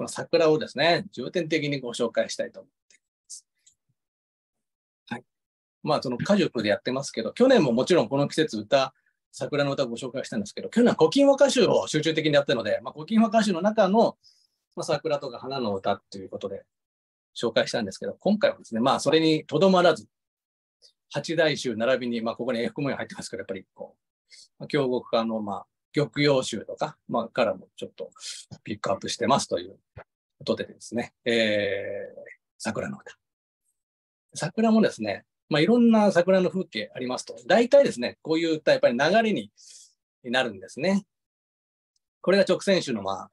[0.00, 3.46] この桜をですね、重点的にご紹介したいと思っています。
[5.10, 5.24] はい。
[5.82, 8.94] まあ、その家族でやってますけど、去年ももちろんこの季節歌、
[9.30, 14.16] 桜の歌をご紹介したんですけど、去年は古今和歌集を集中的にやったので、まあ、古今和歌集の中の、
[14.74, 16.64] まあ、桜とか花の歌ということで
[17.38, 20.06] 紹介したんですけど、今回はですね、まあ、それにとどまらず、
[21.10, 23.96] 八大集並びに、まあ、ここに F 模様入ってますけど、やっぱりこ
[24.60, 28.10] う、京極化の、まあ、玉葉集とか、まあ、からもちょっと
[28.64, 29.78] ピックアップしてますという
[30.38, 33.16] ことでですね、えー、桜の歌。
[34.34, 39.50] 桜もですね、まあ、いろんな桜の風景ありますと、大体ですね、こういう歌、やっぱり流れに
[40.24, 41.04] なるんですね。
[42.20, 43.30] これが直線種の、まあ、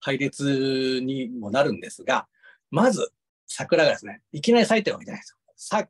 [0.00, 2.28] 配列にもなるんですが、
[2.70, 3.12] まず、
[3.46, 5.36] 桜がですね、いきなり咲いてるわけじゃないです
[5.70, 5.88] よ。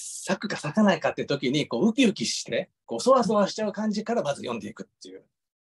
[0.00, 5.24] 咲くか咲かないかって時に、こう、ウキウキして、こう、そわそわしちゃう感じからまず読んでいくっていう。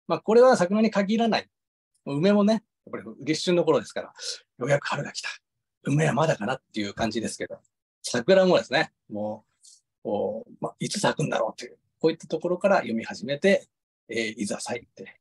[0.07, 1.49] まあ、これは桜に限らない。
[2.05, 5.29] 梅もね、やっぱり立春の頃ですから、ようやく春が来た。
[5.83, 7.59] 梅はまだかなっていう感じですけど、
[8.01, 9.65] 桜もですね、もう、
[10.03, 13.67] こうまあ、いつ咲くんだろうっていう、こういったところから読み始めて、
[14.09, 15.19] えー、いざ咲いて、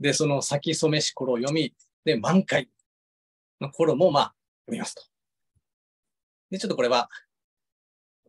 [0.00, 2.68] で、その咲き染めし頃を読み、で、満開
[3.60, 4.34] の頃も、まあ、
[4.66, 5.02] 読みますと。
[6.50, 7.08] で、ちょっとこれは、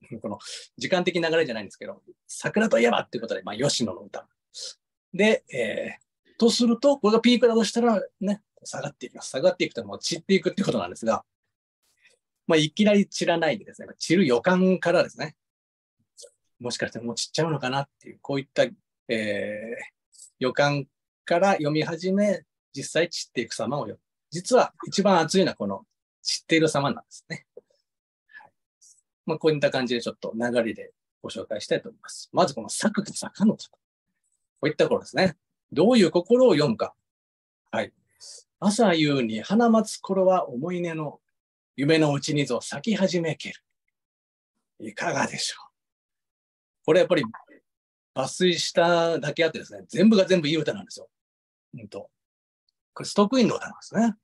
[0.21, 0.39] この
[0.77, 4.27] 時間的流れじゃないんですけど、桜といえばっていうことで、まあ、吉野の歌。
[5.13, 9.29] で、えー、とすると、これがピークだとしたら、ね、下がっていきます。
[9.29, 11.25] 下がっていくともう散っていくってことなんですが、
[12.47, 15.35] まあ、いきなり散らないでですね、散る予感からですね、
[16.59, 18.75] もしかしてもう散っちゃうのかなっていう、こういった、えー、
[20.39, 20.87] 予感
[21.25, 23.99] から読み始め、実際散っていく様を読む。
[24.29, 25.85] 実は一番熱いのはこの
[26.21, 27.46] 散っている様なんですね。
[29.27, 32.29] まあ、こういった感じでちょっと流れでご紹介したいと思います。
[32.31, 33.71] まずこの咲くと坂の坂。
[33.73, 33.79] こ
[34.63, 35.35] ういった頃ですね。
[35.71, 36.95] どういう心を読むか。
[37.69, 37.93] はい。
[38.59, 41.19] 朝夕に花待つ頃は思い出の
[41.75, 43.55] 夢のうちにぞ咲き始めける。
[44.79, 45.67] いかがでしょう
[46.85, 47.23] これやっぱり
[48.15, 51.09] 抜粋しただけあってですね、全部が全部いい歌なんですよ。
[51.75, 52.09] うんと。
[52.93, 54.15] これストックインの歌なんですね。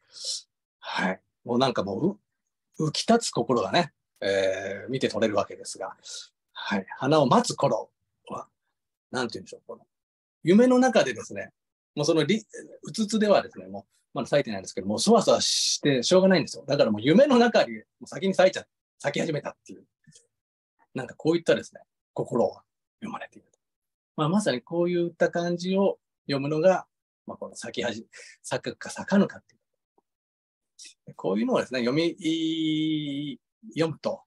[0.80, 1.22] はい。
[1.44, 2.18] もうなんかも
[2.80, 3.92] う、浮き立つ心がね、
[4.24, 5.96] えー、見て取れるわけですが、
[6.54, 6.86] はい。
[6.98, 7.90] 花を待つ頃
[8.30, 8.48] は、
[9.12, 9.62] なんて言うんでしょう。
[9.68, 9.86] この
[10.44, 11.52] 夢の中でですね、
[11.96, 12.44] もうそのり、
[12.84, 16.64] うつつではですね、もうまだ咲いてないんですけどもう、そわそわしてしょうがないんですよ。
[16.66, 18.66] だからもう夢の中にもう先に咲いちゃ、
[19.00, 19.84] 咲き始めたっていう、
[20.94, 21.82] なんかこういったですね、
[22.14, 22.58] 心を
[23.00, 23.60] 読まれていると。
[24.16, 26.86] まあ、まさにこういった感じを読むのが、
[27.26, 28.08] まあ、この咲き始め、
[28.42, 31.16] 咲くか咲かぬかっていう。
[31.16, 32.16] こういうのをですね、読み、
[33.70, 34.22] 読むと、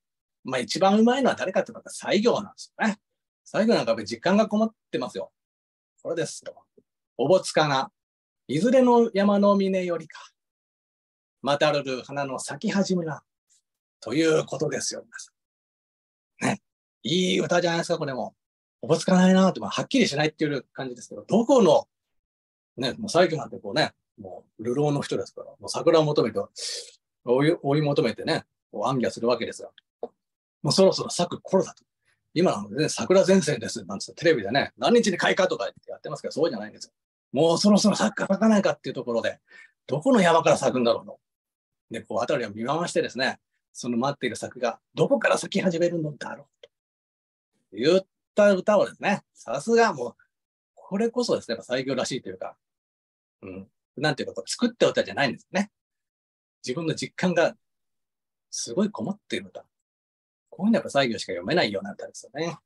[0.45, 2.99] まあ一番うまいのは誰かっていうと、西行なんですよね。
[3.45, 5.33] 西行なんか実感がこもってますよ。
[6.03, 6.65] これですよ。
[7.17, 7.91] おぼつかが
[8.49, 10.21] いずれの山の峰よりか、
[11.43, 13.23] またるる花の咲き始めな、
[14.01, 15.05] ということですよ。
[16.41, 16.63] ね。
[17.03, 18.35] いい歌じゃないですか、これも。
[18.83, 21.89] おぼつかないなって、まあ、はっきりしないっていう感じですけど、どこの、
[22.77, 26.39] ね、もう最近なんてこうね、もう、流浪の人ですから、もう桜を求めて、
[27.25, 28.45] 追い追い求めてね、
[28.77, 29.71] こう暗夜するわけですが、
[30.63, 31.83] もうそろそろ咲く頃だと。
[32.35, 36.93] 今なのでね、桜前線です、なんつってテレビでね、何日に開花とかやってますけど、そうじゃないんですよ。
[37.33, 39.41] もうそろそろ咲くか咲かないかっていうところで、
[39.87, 41.19] どこの山から咲くんだろうと。
[41.91, 43.41] で、こう、辺りを見回してですね、
[43.73, 46.71] その待っている咲がどこから咲き始めるのだろうと
[47.73, 50.17] 言った歌をですね、さすがもう、
[50.75, 52.57] これこそですね、最強らしいというか、
[53.41, 55.71] うん、なんていうか、作った歌じゃないんですね。
[56.67, 57.55] 自分の実感が
[58.51, 59.65] すごいこもっている歌。
[60.51, 62.59] こういうのはやっぱ西行しか読めないような歌ですよね。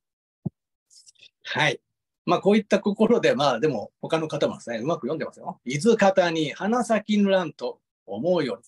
[1.45, 1.81] はい。
[2.27, 5.61] まあこういった心で、まあでも他の方もですね、うまく読んでますよ。
[5.65, 8.65] 伊豆方に花咲きぬらんと思うように、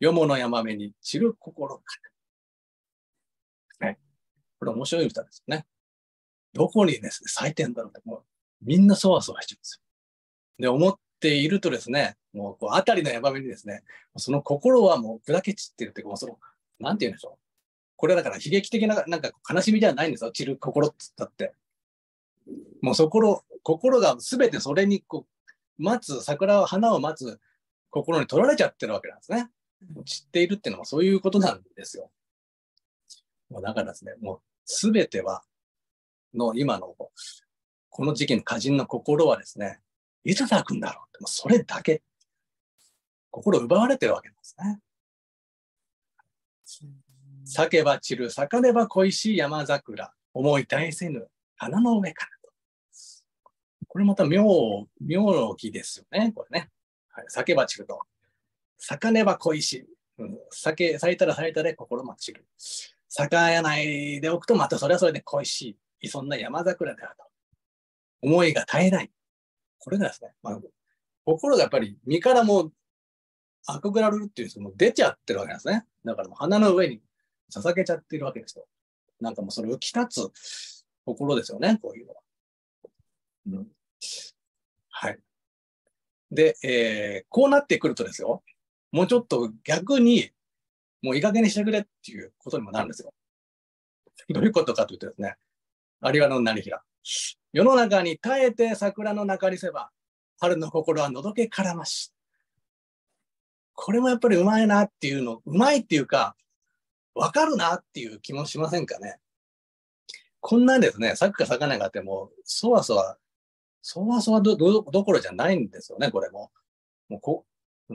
[0.00, 1.82] よもの山目に散る心か。
[3.80, 3.98] ね。
[4.58, 5.66] これ面白い歌ですよね。
[6.52, 8.22] どこにですね、咲いてんだろうって、もう
[8.62, 9.82] みんなそわそわしちゃうんですよ。
[10.58, 13.82] で、思っているとですね、もうこう、あたりの山目にですね、
[14.16, 16.38] その心はもう砕け散ってるっていうか、もうその、
[16.80, 17.38] なんて言うんでしょう。
[17.96, 20.32] これだから悲劇的な、なんか悲しみではないんですよ。
[20.32, 21.54] 散る心って言ったって。
[22.80, 25.26] もうそこ心が全てそれにこ
[25.78, 27.40] う待つ桜を花を待つ
[27.90, 29.48] 心に取られちゃってるわけなんですね。
[30.04, 32.10] 散っているっていうのはそういうことなんですよ。
[33.50, 35.44] もうだからですね、もう全ては
[36.34, 36.94] の今の
[37.90, 39.80] この時期の歌人の心はですね、
[40.24, 42.02] いつ咲くんだろうって、それだけ
[43.30, 44.78] 心奪われてるわけですね。
[47.44, 52.52] 咲けば散る、咲かねば恋しい山桜、思い絶えせぬ花の上からと。
[53.88, 54.44] これまた妙、
[55.00, 56.70] 妙義ですよね、これね。
[57.10, 58.00] はい、酒ば散ると。
[58.78, 59.86] 咲かねば恋し、
[60.18, 62.46] うん、酒咲いたら咲いたで心も散る。
[63.08, 66.08] 咲かないでおくとまたそれはそれで恋しい。
[66.08, 67.24] そんな山桜であると。
[68.22, 69.10] 思いが絶えない。
[69.82, 70.58] これがですね、まあ、
[71.24, 72.72] 心がやっぱり身からもう
[73.66, 75.84] アクグラルっていうのも出ちゃってるわけなんですね。
[76.04, 77.00] だからもう鼻の上に
[77.52, 78.64] 捧げちゃってるわけですよ。
[79.20, 82.20] なんかもうそれ浮き立つ心ですよね、こういうのは。
[83.46, 83.66] うん、
[84.88, 85.18] はい。
[86.30, 88.44] で、えー、こうなってくるとですよ、
[88.92, 90.30] もうちょっと逆に、
[91.02, 93.12] もういい加減にしてくれっていうことにもなるんですよ。
[94.28, 95.36] どういうことかというとですね、
[96.02, 96.82] 有賀の成平。
[97.52, 99.90] 世の中に耐えて桜の中にせば、
[100.40, 102.12] 春の心はのどけからまし。
[103.74, 106.36] これもやっぱりうまいなっていうの、うまいっていうか、
[107.14, 109.18] わかるなっていう気もしませんかね。
[110.40, 113.16] こんなですね、咲くか咲かないかってもう、そわそわ、
[113.80, 116.50] そわそわどどどころじゃないんですよね、これも。
[117.08, 117.44] もうこ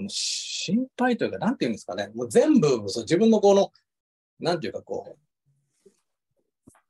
[0.08, 3.72] 心配というか、なんていうんですかね、もう全部そう自分のこの、
[4.40, 5.27] なんていうかこう、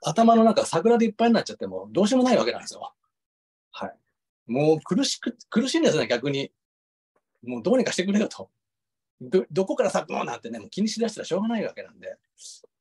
[0.01, 2.93] 頭の中桜でいっぱいになっちゃってもどうしようもないわけなんですよ。
[3.71, 3.95] はい。
[4.47, 6.51] もう苦しく、苦しいんですね、逆に。
[7.43, 8.49] もうどうにかしてくれよと。
[9.21, 12.17] ど、どこから咲くのなんてね、もう気にしだしたらしょうがないわけなんで。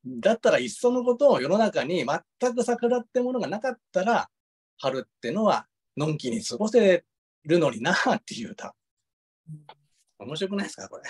[0.06, 2.06] だったらいっそのことを世の中に
[2.38, 4.30] 全く桜ってものがなかったら、
[4.78, 5.66] 春ってのは
[5.96, 7.04] のんきに過ごせ
[7.44, 8.74] るのになっていう歌。
[10.18, 11.02] 面白くないですか、これ。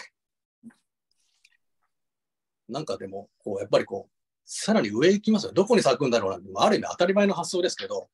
[2.69, 4.16] なんかでも、こう、やっぱりこう、
[4.47, 5.53] さらに上行きますよ。
[5.53, 8.09] どこに咲くんだろうなんて、ある意味当たり前の発想ですけど、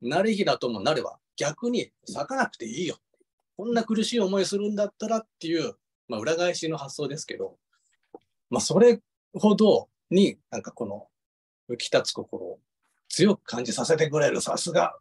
[0.00, 2.96] 成りだともなれば逆に咲かなくていいよ。
[3.56, 5.74] こんな苦しい思いするんだったらっていう、
[6.08, 7.56] まあ、裏返しの発想ですけど、
[8.50, 9.00] まあ、それ
[9.34, 11.08] ほどになんかこの
[11.70, 12.58] 浮き立つ心を
[13.08, 14.96] 強く感じさせてくれる、さすが、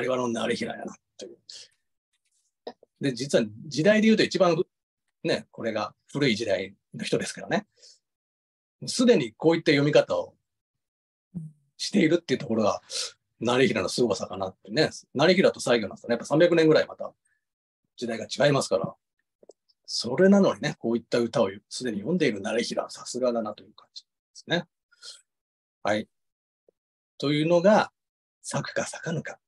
[0.00, 1.38] 有馬の成平やな、という。
[3.00, 4.56] で、実は時代で言うと一番
[5.22, 7.66] ね、これが古い時代の人ですからね。
[8.86, 10.34] すでにこういった読み方を
[11.76, 12.80] しているっていうところが、
[13.40, 14.90] 成平の凄さかなってね。
[15.14, 16.12] 成平と西行なんですね。
[16.12, 17.12] やっぱ300年ぐらいまた
[17.96, 18.94] 時代が違いますから。
[19.86, 24.64] それなのにね、こういった歌をすでに読んでいる成平、さすがだなという感じですね。
[25.82, 26.08] はい。
[27.18, 27.92] というのが、
[28.42, 29.38] 咲くか咲かぬか。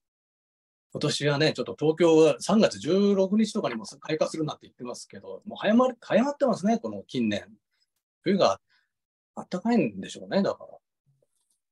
[0.93, 7.47] 今年はね、ちょっと東京は3月16日とかにも開花するなって言ってますけど、もう早ま早まってますね、この近年。
[8.23, 8.61] 冬が
[9.37, 10.71] あったかいんでしょうね、だから。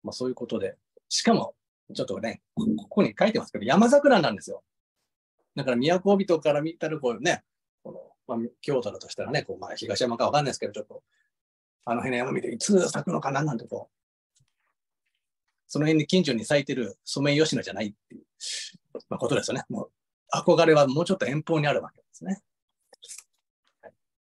[0.02, 0.76] まあそういうことで。
[1.08, 1.55] しかも、
[1.94, 4.62] ちょっとね、ここに書いてますけど、山桜なんですよ。
[5.56, 7.43] だから都人から見たらこうね、
[7.82, 11.02] この、まあ、京都だとしたらね、こうまあ、東山かわかんないですけど、ちょっと、
[11.84, 14.43] あの辺の山見ていつ咲くのかななんてこう、
[15.66, 18.25] その辺に近所に咲いてるソメイヨシノじゃないっていう、
[19.08, 19.64] まあ、ことですよね。
[19.69, 19.90] もう
[20.34, 22.43] 憧れはもうちょっと遠方にあるわけですね。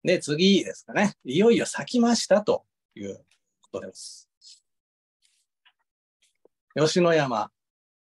[0.04, 1.16] で、次ですかね。
[1.26, 2.64] いよいよ咲きましたと
[2.98, 3.24] いう
[3.72, 4.30] ことです。
[6.76, 7.52] 吉野山、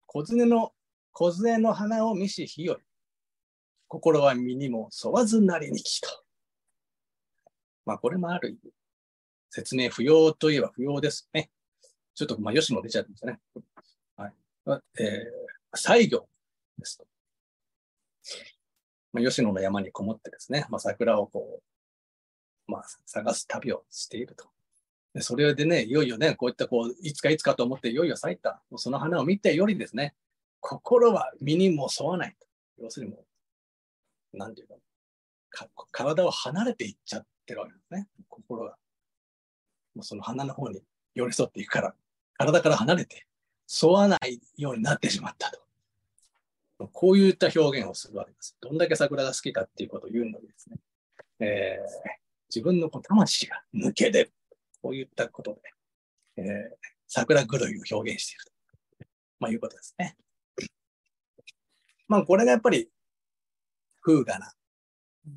[0.05, 0.73] 小杖の、
[1.11, 2.83] 小杖の花を見し日より、
[3.87, 6.09] 心は身にも沿わずなりにきと。
[7.85, 8.71] まあ、これもある意味、
[9.49, 11.49] 説明不要といえば不要ですね。
[12.13, 13.39] ちょっと、まあ、吉野出ちゃってましたね。
[14.17, 14.33] はい。
[14.99, 16.27] えー、西行
[16.77, 17.05] ですと。
[19.13, 21.61] まあ、吉野の山にこもってですね、まあ、桜をこ
[22.67, 24.49] う、まあ、探す旅をしていると。
[25.17, 30.13] でそれでね、いよいよね、こういったこう、いつかいつかと思っていよいよ咲いた、もうその花を見てよりですね、
[30.59, 32.45] 心は身にも沿わないと。
[32.83, 33.25] 要するにも
[34.35, 34.67] う、なんていう
[35.49, 38.77] か、体を離れていっちゃってるわけですね、心が。
[39.95, 40.83] もうその花の方に
[41.15, 41.95] 寄り添っていくから、
[42.37, 43.25] 体から離れて、
[43.83, 45.49] 沿わないようになってしまった
[46.77, 46.87] と。
[46.93, 48.55] こういった表現をするわけです。
[48.61, 50.77] どんだけ桜が好きかっていうことを言うのにですね、
[51.39, 52.09] えー、
[52.49, 54.31] 自分のこ魂が抜け出る。
[54.81, 55.59] こういったこと
[56.35, 58.51] で、えー、桜狂いを表現していると、
[59.39, 60.15] まあ、いうことですね。
[62.07, 62.89] まあ、これがやっぱり
[64.01, 64.53] 風雅な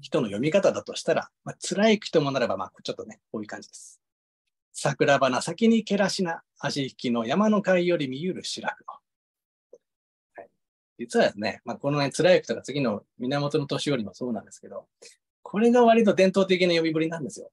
[0.00, 4.00] 人の読み方だとしたら、まあ、辛い人もなれば、まあ、ちょっとね、こういう感じです。
[4.73, 8.94] 桜花先にけらしな足引きの山の海より見ゆる白くの。
[10.37, 10.49] はい、
[10.99, 14.87] 実はですね、まあ、このね、貫之とか次の源の年寄りもそうなんですけど、
[15.42, 17.50] これが割と伝統的な呼びぶりなんですよ。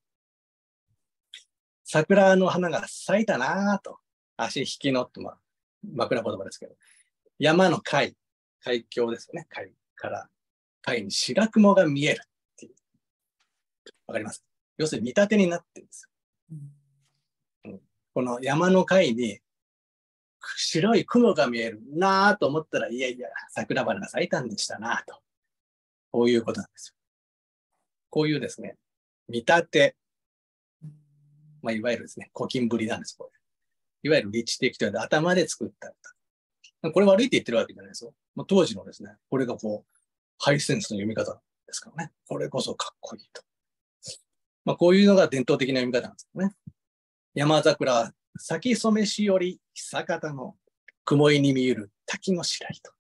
[1.90, 4.00] 桜の花が咲いたなぁと、
[4.36, 5.38] 足引きのって、まあ、
[5.94, 6.76] 枕言葉ですけど、
[7.40, 8.14] 山の海、
[8.62, 10.28] 海峡ですよね、海から。
[10.82, 12.74] 海に白雲が見えるっていう。
[14.06, 14.44] わかります？
[14.78, 16.10] 要するに見立てになってるんです
[16.52, 16.58] よ。
[17.66, 17.80] うん、
[18.14, 19.40] この山の海に
[20.58, 25.22] 白い雲が見えるなぁと思ったら、いやいや、桜花が咲いたんでしたなぁと。
[26.12, 26.96] こういうことなんですよ。
[28.10, 28.76] こういうですね、
[29.30, 29.96] 見立て、
[31.68, 34.10] まあ、いわゆるですね、古今ぶりなんです、これ。
[34.10, 35.90] いわゆる立地的というのは頭で作った
[36.82, 36.94] 歌。
[36.94, 38.14] これ悪いって言ってるわけじゃないですよ。
[38.36, 39.98] まあ、当時のですね、これがこう、
[40.38, 42.14] ハイセンスの読み方ですからね。
[42.26, 43.42] これこそかっこいいと。
[44.64, 46.56] まあ、こういうのが伝統的な読み方なんですよね。
[47.34, 50.56] 山桜、咲き染めしより久方の
[51.04, 52.92] 雲井に見える滝の白糸。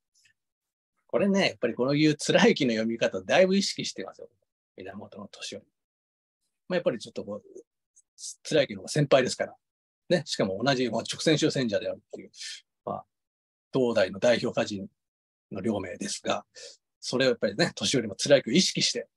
[1.07, 4.27] これね、やっぱりこのいう貫之の読み方、だいぶ意識してますよ。
[4.75, 5.65] 源の年寄り。
[6.67, 7.43] まあ、やっぱりちょっとこう、
[8.43, 9.55] 貫之の先輩ですから。
[10.09, 12.31] ね、しかも同じ、まあ、直線主戦者であるっていう、
[12.85, 13.05] まあ、
[13.73, 14.87] 東大の代表歌人
[15.51, 16.45] の両名ですが、
[16.99, 19.07] それをやっぱりね、年寄りも貫之を意識して、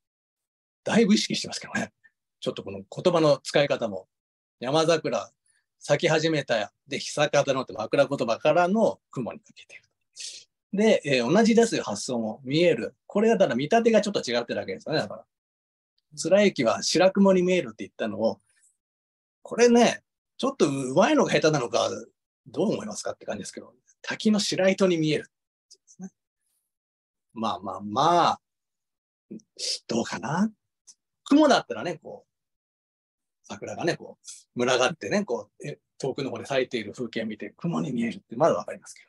[0.85, 1.93] だいぶ意識してますけどね。
[2.41, 4.09] ちょっとこの言葉の使い方も、
[4.59, 5.31] 山桜
[5.79, 9.83] 咲き始めたやで、久方のって枕言葉からの雲にかけてる。
[10.73, 12.95] で、えー、同じですよ、発想も見える。
[13.07, 15.25] これがただ見立てがちょっと違ってるだけですよね、だから。
[16.15, 18.41] 貫之は白雲に見えるって言ったのを、
[19.43, 20.03] これね、
[20.37, 21.89] ちょっとうまいのが下手なのか、
[22.47, 25.31] どう思いますかって感じですけど、滝の白糸に見える、
[27.33, 28.41] まあまあまあ、
[29.87, 30.51] どうかな？
[31.25, 34.19] 雲だったらね、こう、桜がね、こ
[34.57, 39.09] う、群がってね、こう、遠くの方で咲いている風景を見て、雲に見えるってまだわかりますけど、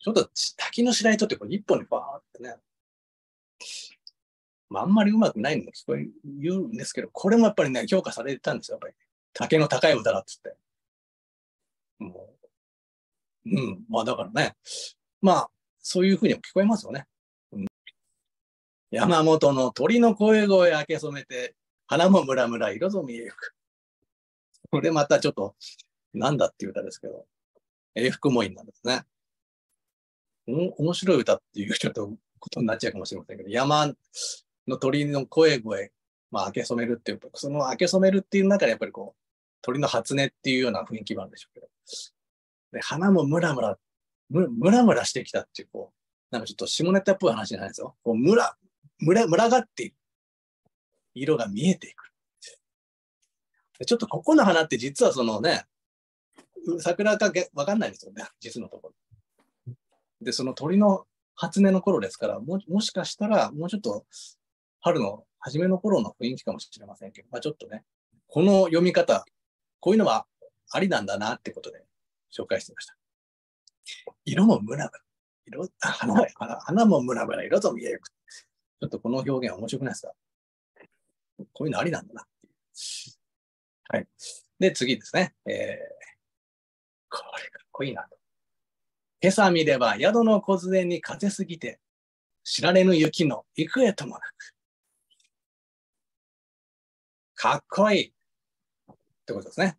[0.00, 2.56] ちょっと滝の白糸ってこう一本にバーってね、
[4.70, 8.94] まあ、あんまりうまくないのも聞こえ言うんですけど、これもやっぱりね、評価されてたんですよ、やっぱり。
[9.32, 10.56] 竹の高い歌だっつって。
[11.98, 12.34] も
[13.46, 14.56] う、うん、まあだからね、
[15.20, 17.06] まあ、そういうふうにも聞こえますよね。
[17.52, 17.66] うん、
[18.90, 21.54] 山本の鳥の声声明け染めて、
[21.86, 23.54] 花もムラムラ色ぞ見えゆく。
[24.70, 25.54] これまたちょっと、
[26.14, 27.26] なんだっていう歌ですけど、
[27.94, 29.02] 永福もいなんですね。
[30.48, 33.94] お面白い歌っていうちょっとことになっちゃうかもしれませんけど、山
[34.66, 35.92] の鳥の声声、
[36.30, 39.21] まあ、明け染めるっていう、その明け染めるっていう中でやっぱりこう、
[39.62, 41.68] 鳥の初音っていうような雰囲気もあるんでしょうけど、
[42.72, 43.78] で花もムラムラ、
[44.28, 45.96] ムラムラしてきたっていう、こう、
[46.30, 47.96] なんかちょっと下ネタっぽい話じゃないですよ。
[48.02, 48.56] こう、ムラ、
[48.98, 49.94] ムラ、ムラがっている。
[51.14, 52.12] 色が見えていく。
[53.84, 55.64] ちょっとここの花って実はそのね、
[56.78, 58.92] 桜かわかんないですよね、実のとこ
[59.66, 59.74] ろ。
[60.20, 61.04] で、その鳥の
[61.34, 64.06] 初音の頃ですから、ももしかしたらもうちょっと
[64.80, 67.84] 春の初めの頃の雰囲気かもしれませんけど、まあ、ちょっとね、
[68.28, 69.24] この読み方、
[69.82, 70.26] こういうのは
[70.70, 71.82] ありなんだなってことで
[72.32, 72.94] 紹介してました。
[74.24, 75.00] 色もムラムラ。
[75.44, 76.24] 色花
[76.60, 78.00] 花もムラムラ、色と見える。
[78.00, 80.12] ちょっとこの表現面白くないですか？
[81.52, 82.52] こういうのありなんだなっていう。
[83.88, 84.06] はい。
[84.60, 85.34] で、次ですね。
[85.46, 85.56] えー、
[87.10, 88.16] これかっこいいなと。
[89.20, 91.80] 今朝見れば宿の梢に風すぎて、
[92.44, 94.54] 知られぬ雪の幾重ともなく。
[97.34, 98.14] かっこいい
[99.22, 99.78] ってことですね。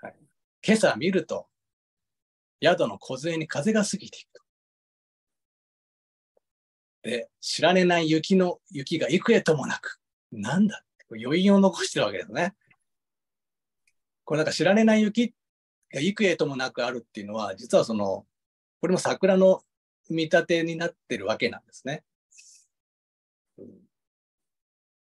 [0.00, 0.14] はい、
[0.66, 1.46] 今朝見ると、
[2.62, 4.42] 宿の梢に風が過ぎていくと。
[7.02, 10.00] で、知られない雪の雪が幾重ともなく、
[10.32, 12.54] なんだって余韻を残してるわけですね。
[14.24, 15.34] これなんか知られない雪
[15.92, 18.26] が幾重ともなくあるっていうのは、実はその、
[18.80, 19.62] これも桜の
[20.08, 22.02] 見立てになってるわけなんですね。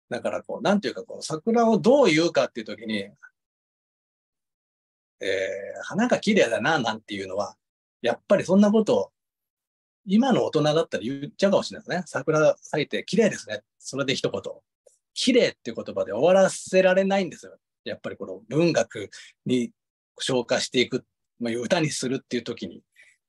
[0.09, 3.11] だからこう、なんていうかこう、桜をどう言うかっていう時に、
[5.25, 7.57] えー、花が綺麗だな、なんていうのは、
[8.03, 9.13] やっぱりそんなことを、
[10.07, 12.05] 今の大人だったら言っちゃうかもしれないですね。
[12.07, 13.63] 桜咲いて綺麗ですね。
[13.79, 14.43] それで一言。
[15.15, 17.57] 綺麗っていう言葉で終わらせられないんですよ。
[17.85, 19.09] やっぱりこの文学
[19.47, 19.71] に
[20.19, 21.07] 消化していく、
[21.41, 22.83] まあ、歌にするっていう時に。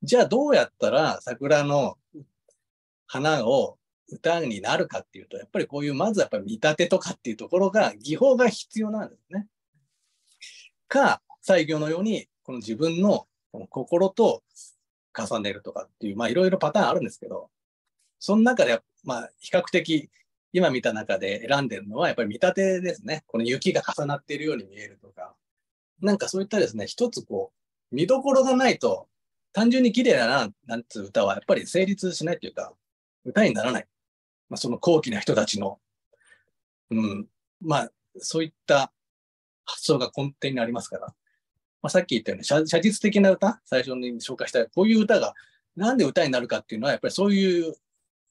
[0.03, 1.97] じゃあどうやったら桜の
[3.07, 3.77] 花を
[4.09, 9.47] 歌になるかっていうと、やっぱりこういう、まずやっぱり見立てとかっていうところが、技法が必要なんですね。
[10.87, 14.41] か、西行のように、この自分のこの心と
[15.15, 17.49] 重ねるとかっていう、まあいろいろパターンあるんですけど、
[18.19, 20.09] その中で、まあ比較的
[20.51, 23.23] 今見た中で選んでるのはやっぱり見立てですね。
[23.27, 25.35] この雪が重なっているように見えるとか、
[26.01, 27.51] なんかそういったですね、一つこ
[27.91, 29.07] う、見どころがないと
[29.53, 32.73] 単純に綺麗だな、なんつう歌はやっぱり成立しないというか、
[33.23, 33.87] 歌にならない。
[34.49, 35.79] まあ、その高貴な人たちの、
[36.91, 37.27] うん、
[37.61, 38.91] まあ、そういった
[39.65, 41.15] 発想が根底にありますから、
[41.85, 45.35] まあ、さっき言ったように写、実的な歌、最初に紹介したこういう歌が、
[45.75, 47.75] なんで歌になるかっていうのは、やっぱりそういう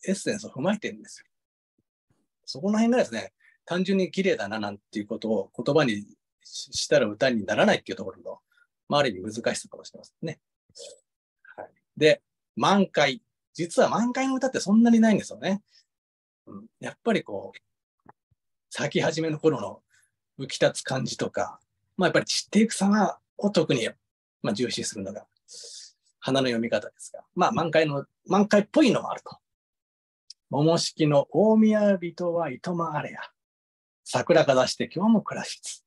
[0.09, 1.27] エッセンスを踏まえてるんですよ。
[2.45, 3.33] そこの辺がですね、
[3.65, 6.05] 単純に綺麗だななんていうことを言葉に
[6.43, 8.41] したら歌にならないっていうところの、
[8.89, 10.41] まあ、ある意味難しさかもしれませんね。
[11.97, 12.23] で、
[12.57, 13.23] 満開。
[13.53, 15.63] 実は満開の歌ってそんなにないんですよね。
[16.49, 18.11] うん、やっぱりこう、
[18.69, 19.81] 咲き始めの頃の
[20.41, 21.61] 浮き立つ感じとか、
[21.97, 23.89] まあやっぱり散っていく様を特に、
[24.43, 25.27] まあ、重視するのが
[26.25, 29.37] 花の読み方ですが、まあ満開の、満開っぽいのもあると。
[30.49, 33.21] 桃式の大宮人はいとまあれや。
[34.05, 35.85] 桜が出して今日も暮らしつ。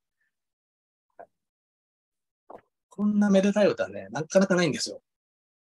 [2.89, 5.01] こんなめでたい歌はね、なかなかないんですよ。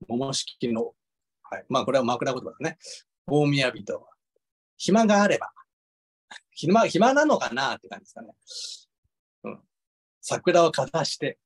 [0.08, 0.94] 桃式の。
[1.44, 1.66] はい。
[1.68, 2.78] まあこれは枕言葉だね。
[3.28, 4.08] 大宮人は。
[4.78, 5.52] 暇があれば。
[6.52, 8.34] 暇、暇なのかなって感じですかね。
[9.44, 9.60] うん。
[10.22, 11.40] 桜をかざして、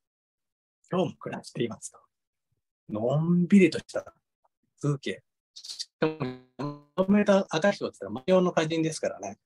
[0.91, 1.99] 今日も暮らしていますと。
[2.89, 4.13] のんびりとした
[4.81, 5.23] 風景。
[5.53, 9.37] しかも、めた赤人って言ったら万葉の歌人ですからね。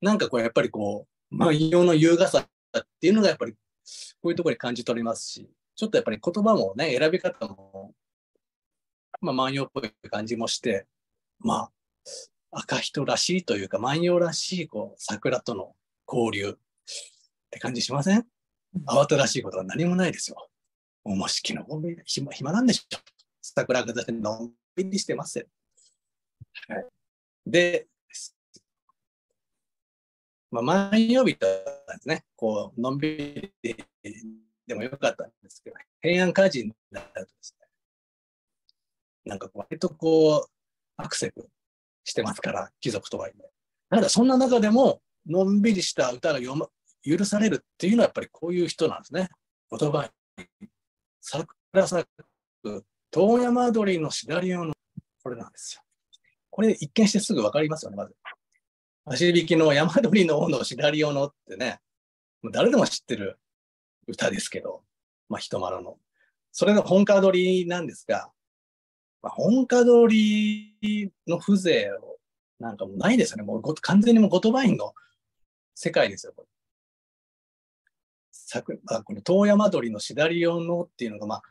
[0.00, 2.46] なんかこれやっぱりこう、万葉の優雅さ
[2.78, 3.58] っていうのがやっぱりこ
[4.24, 7.94] ういうところに感じ取れますし、ちょっとやっぱり言葉もね、選び方も、
[9.20, 10.86] まあ万葉っぽい感じもして、
[11.38, 11.72] まあ、
[12.50, 15.74] 赤人らしいというか、万葉らしいこう桜との
[16.06, 16.54] 交流っ
[17.50, 18.26] て感じしません？
[18.86, 20.48] 慌ただしいことは何もないですよ。
[21.04, 21.66] おもしきの
[22.04, 22.98] 暇暇なんでしょ。
[23.40, 25.46] 桜がのんびりしてます。
[26.68, 26.86] はい、
[27.46, 27.86] で、
[30.50, 31.64] まあ、万曜日とで
[32.00, 33.16] すね、こう、のんび
[33.62, 33.76] り
[34.66, 37.66] でもよかったんですけど、平安歌人になるとですね、
[39.24, 40.50] なんか割とこう、
[40.96, 41.48] アクセプ
[42.04, 43.42] してますから、貴族とはいえ。
[43.90, 46.68] なんかそんな中でも、のんびりした歌が読ま
[47.04, 49.28] 許されるっていうのはやっぱりこういう人なんですね。
[49.70, 50.10] 言葉
[50.60, 50.68] に
[51.20, 52.08] 桜咲
[52.62, 54.72] く、遠山鳥のシナリオの、
[55.22, 55.82] これなんですよ。
[56.50, 58.14] これ一見してすぐ分かりますよね、まず。
[59.04, 61.80] 足引きの山鳥の王のシナリオのってね、
[62.42, 63.38] もう誰でも知ってる
[64.06, 64.82] 歌ですけど、
[65.28, 65.98] まあ、人丸の。
[66.50, 68.30] それが本家取りなんですが、
[69.22, 72.18] まあ、本家取りの風情を
[72.58, 73.44] なんかもうないですよね。
[73.44, 74.92] もう完全にもう言葉員の
[75.74, 76.48] 世界ですよ、これ。
[78.52, 81.42] 作あこの遠山鳥のしだり用のっていうのが、まあ、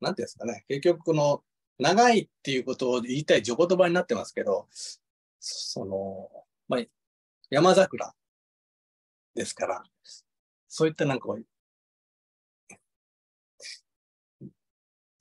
[0.00, 1.42] なんていうんですかね、結局この
[1.78, 4.66] 長いっていうことを言いたい序言葉になってますけど、
[5.40, 6.28] その、
[6.68, 6.80] まあ、
[7.50, 8.12] 山桜
[9.34, 9.82] ですから、
[10.68, 11.28] そういったなんか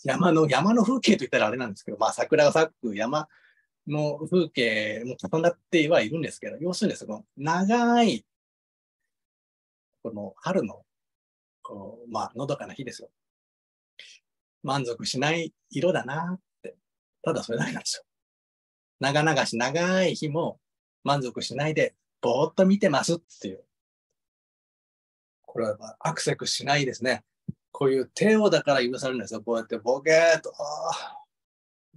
[0.04, 3.28] 山の、山の風景と言ったらあれなんですけど、まあ桜が咲く山
[3.88, 8.26] の風景も重なってはいるんですけど、要するにですね、長い
[10.04, 10.84] この春の、
[11.62, 13.10] こうまあ、のどかな日ですよ。
[14.64, 16.76] 満足しない色だなって。
[17.24, 18.04] ただそれだけなんですよ。
[19.00, 20.60] 長々し長い日も
[21.04, 23.64] 満足しないで、ぼーっと見てますっていう。
[25.42, 27.24] これはアクセクしないですね。
[27.72, 29.42] こういう手をだから許されるんですよ。
[29.42, 30.54] こうやってボケーっと、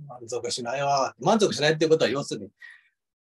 [0.07, 1.15] 満足しないわ。
[1.21, 2.51] 満足しないっていうことは要するに、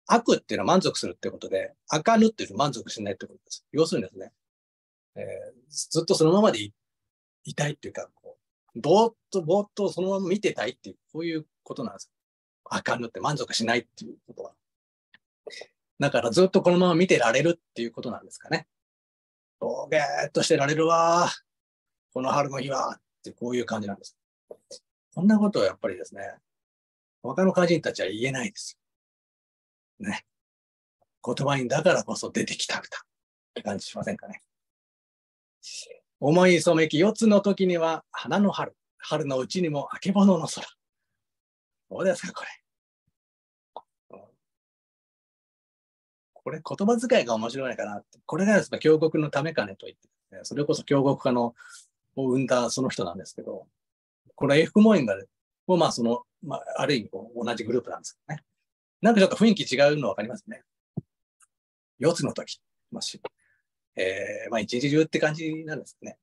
[0.05, 3.65] 悪っていうのは満足するってことで、あかぬっていうのは満足しないってことです。
[3.71, 4.31] 要するにですね、
[5.15, 5.25] えー、
[5.69, 6.73] ずっとそのままでい
[7.43, 8.37] いたいっていうか、こ
[8.75, 12.11] うぼーっとぼーっとそのまま見てたいっていう、こういうことなんです。
[12.65, 14.53] あかんのって満足しないっていうことは。
[15.99, 18.67] だからずっとこのまま見てられるっていうことなんですかね。
[19.59, 21.29] ぼげーっとしてられるわ。
[22.13, 22.99] この春の日は。
[23.21, 24.17] ってこういう感じなんです。
[25.13, 26.21] こんなことはやっぱりですね、
[27.21, 28.77] 他の歌人たちは言えないです
[29.99, 30.25] ね。
[31.23, 33.01] 言葉にだからこそ出てきた歌っ
[33.53, 34.41] て感じしませんかね。
[36.19, 40.65] 思い染めき四つの時には花の春、春のうちにもあけぼのの空。
[41.89, 42.49] どうですか、これ？
[46.33, 48.19] これ言葉遣いが面白いかなって。
[48.25, 51.53] これがですね、京極のためかねと言って、ね、それこそ京極家の
[52.15, 53.67] を生んだその人なんですけど、
[54.35, 55.15] これ英福門院が、
[55.67, 58.43] もまあその、まあ、ある意味こう同じグループなんですけどね。
[59.01, 60.63] なんかちょっと雰囲気違うの分かりますね。
[61.99, 62.59] 四つの時。
[62.91, 63.01] まあ、
[63.95, 66.17] えー、まあ一日中って感じなんですね。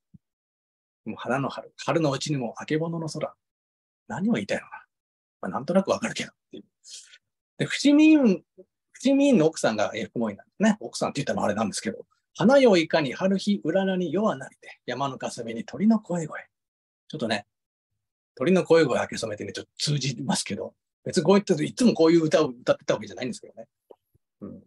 [1.04, 3.34] もう花の春、春のうちにもあけぼの空。
[4.08, 4.86] 何を言いたいのか
[5.40, 6.64] まあ、なんとなくわかるけどっていう。
[7.58, 8.42] で、伏見院、
[8.92, 10.76] 伏見院の奥さんが英福門院なんですね。
[10.80, 16.46] 奥さんって言ったのはあれなんですけど、花よいかに春日うららに夜はなりて、山のかすみに鳥の声声。
[17.08, 17.46] ちょっとね、
[18.34, 23.66] 鳥の声声明け染めてね、ちょっと通じますけど、別にこう言っていつもこういう歌を歌ってたわけじゃないんですけどね。
[24.40, 24.62] うん、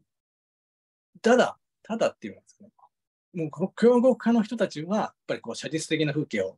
[1.22, 2.72] ただ、ただっていうんですかね。
[3.34, 6.58] もうこの強豪家の人たちは、やっぱりこう写実的な風景を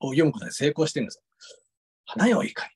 [0.00, 1.22] を読むことで成功してるんですよ。
[2.04, 2.70] 花よいかに。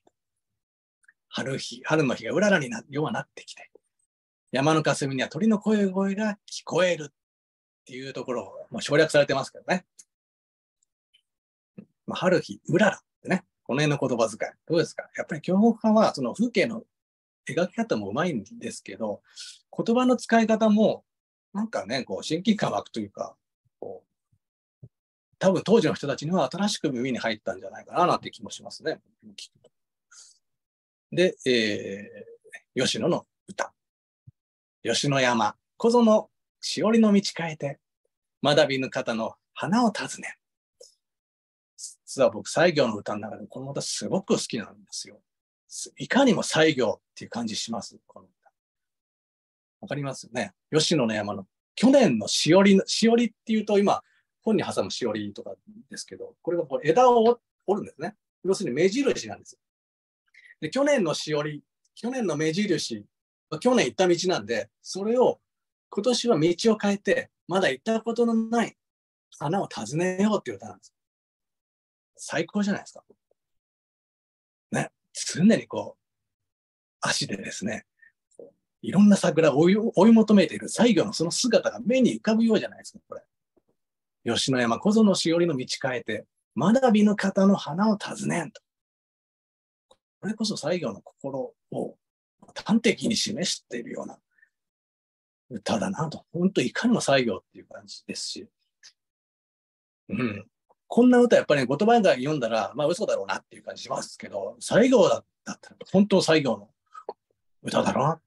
[1.27, 3.69] 春日、春の日がうららにな、夜はなってきて、
[4.51, 7.13] 山の霞には鳥の声声が聞こえるっ
[7.85, 9.85] ていうところを、もう省略されてますけどね。
[12.07, 14.51] まあ、春日、うららってね、この辺の言葉遣い。
[14.65, 15.07] どうですか？
[15.15, 16.83] やっぱり強豪家は、その風景の
[17.47, 19.21] 描き方もうまいんですけど、
[19.77, 21.03] 言葉の使い方も、
[21.53, 23.35] なんかね、こう、親近感湧くというか、
[23.79, 24.03] こ
[24.83, 24.87] う、
[25.39, 28.99] 多分当時の人たちには新しく耳に入ったんじゃないかな、なんて気もしますね。
[31.11, 33.73] で、えー、吉野の歌。
[34.83, 36.29] 吉野山、小園、
[36.61, 37.79] しおりの道変えて、
[38.41, 40.37] まだびぬ方の花を訪ね。
[42.05, 45.21] 実は僕、西行の歌の中でこの歌すごく好きなんですよ。
[45.97, 48.27] いかにも西行っていう感じします、この。
[49.81, 50.53] わかりますよね。
[50.71, 54.01] 吉野の山の去年のしおり、しおりっていうと今、
[54.41, 55.53] 本に挟むしおりとか
[55.89, 58.15] ですけど、これがこう枝を折るんですね。
[58.43, 59.57] 要するに目印なんです
[60.61, 61.63] で、去年のしおり、
[61.95, 63.05] 去年の目印
[63.59, 65.39] 去年行った道なんで、それを
[65.89, 68.77] 今年は道を変えて、まだ行ったことのない
[69.39, 70.93] 花を訪ねようっていう歌なんです。
[72.17, 73.03] 最高じゃないですか。
[74.71, 74.91] ね。
[75.13, 75.99] 常にこう、
[77.01, 77.85] 足でですね、
[78.81, 83.21] いろんな桜を追い追い求めている西行のその姿が目に浮かぶようじゃないですか、これ。
[84.25, 88.61] 吉野山小園しおりの道変えて、まだ美の方の花を訪ねんと。
[90.21, 91.95] これこそ西行の心を
[92.55, 94.19] 端的に示しているような
[95.49, 96.25] 歌だなと。
[96.33, 98.47] 本当いかにも西行っていう感じですし。
[100.09, 100.45] うん。
[100.87, 106.69] こんな歌やっぱり、ね、言葉が読んだら、まあ嘘だろうなっていう感じしますけど、西行だったら本当西行の
[107.61, 108.21] 歌だろうな。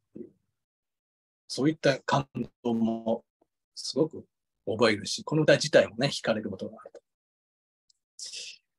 [1.55, 2.27] そういった感
[2.65, 3.25] 動も
[3.75, 4.25] すごく
[4.67, 7.01] 覚えるし、この歌自体もね、惹かれることがあると。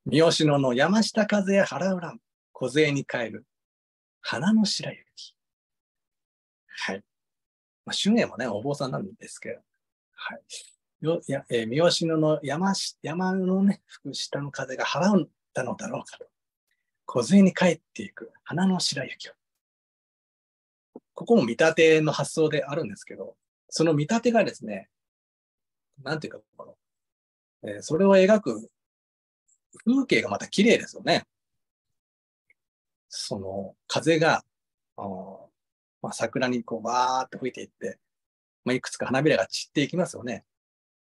[0.08, 2.16] 三好野の山下風や原浦、
[2.52, 3.46] 小勢に帰る
[4.22, 5.36] 花の白雪。
[6.66, 7.04] はい。
[7.86, 9.60] まあ、春英もね、お坊さんなんですけど、
[10.16, 10.42] はい。
[11.02, 16.26] よやえー、三好野の山山のね、福下の風が払ったのだろうかと。
[17.06, 19.34] 梢に帰っていく花の白雪を。
[21.13, 23.36] ここも見立ての発想であるんですけど、
[23.69, 24.89] その見立てがですね、
[26.04, 26.65] なんていうか、こ
[27.63, 28.69] の、えー、それを描く
[29.86, 31.26] 風景がまた綺麗ですよね。
[33.10, 34.43] その風が、
[34.97, 35.04] あ
[36.02, 37.99] まあ、桜にこうわーって吹いていって、
[38.65, 40.45] まあ、いくつか花びらが散っていきますよね。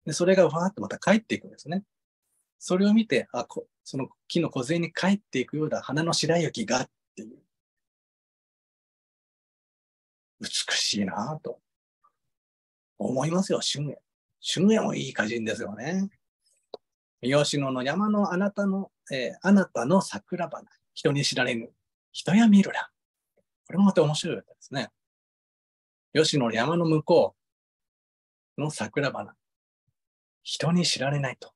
[0.06, 1.84] で、それがわーっとまた帰っていくんですね。
[2.60, 7.40] それを見て、あ、こその木の梢に帰っていくような花の白雪がっていう。
[10.42, 11.60] 美しいなと
[12.98, 13.98] 思いますよ、春夜。
[14.44, 16.10] 春夜もいい歌人ですよね。
[17.22, 21.70] 三好野の山のあなたの、えー、あなたの桜花、人に知られぬ
[22.12, 22.90] 人や見るら。
[23.68, 24.90] これもまた面白いですね。
[26.14, 27.36] 吉野の山の向こ
[28.58, 29.36] うの桜花。
[30.44, 31.54] 人に知られないと。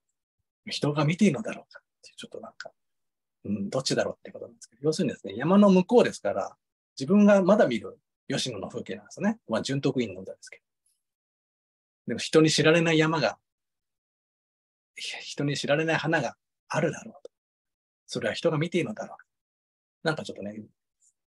[0.67, 2.71] 人が見ているのだろうかってちょっとなんか、
[3.45, 6.55] うん、どっちだろうってことなんですけど、要するにですね、山の向こうですから、
[6.99, 9.39] 自分がまだ見る吉野の風景なんですね。
[9.47, 10.63] まあ、純徳院の歌ですけど。
[12.07, 13.37] でも人に知られない山が、
[14.95, 16.35] 人に知られない花が
[16.67, 17.31] あるだろうと。
[18.07, 19.17] それは人が見ているのだろう。
[20.03, 20.61] なんかちょっとね、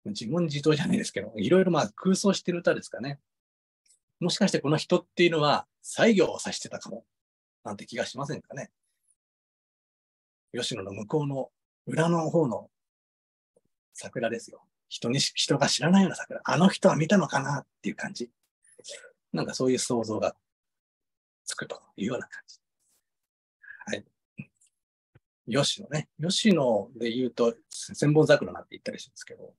[0.05, 3.21] 自問自答じゃないですけど、いろいろまあ空想してる歌ですかね。
[4.21, 7.05] もしかしてこの人っていうのは、西行を指してたかも、
[7.65, 8.71] なんて気がしませんかね。
[10.55, 11.51] 吉野の向こうの
[11.87, 12.71] 裏の方の
[13.95, 14.65] 桜ですよ。
[14.93, 16.43] 人に、人が知らないような桜。
[16.45, 18.31] あの人は見たのかなっていう感じ。
[19.33, 20.37] なんかそういう想像が
[21.47, 22.61] つくというような感じ。
[23.87, 24.05] はい。
[25.51, 26.09] 吉野ね。
[26.21, 29.55] 吉野で言うと、千本桜なんて言ったりするんですけど、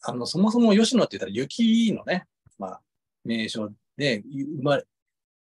[0.00, 2.26] あの、そもそも吉野って言ったら雪のね、
[2.58, 2.80] まあ、
[3.22, 4.84] 名称で、生まれ、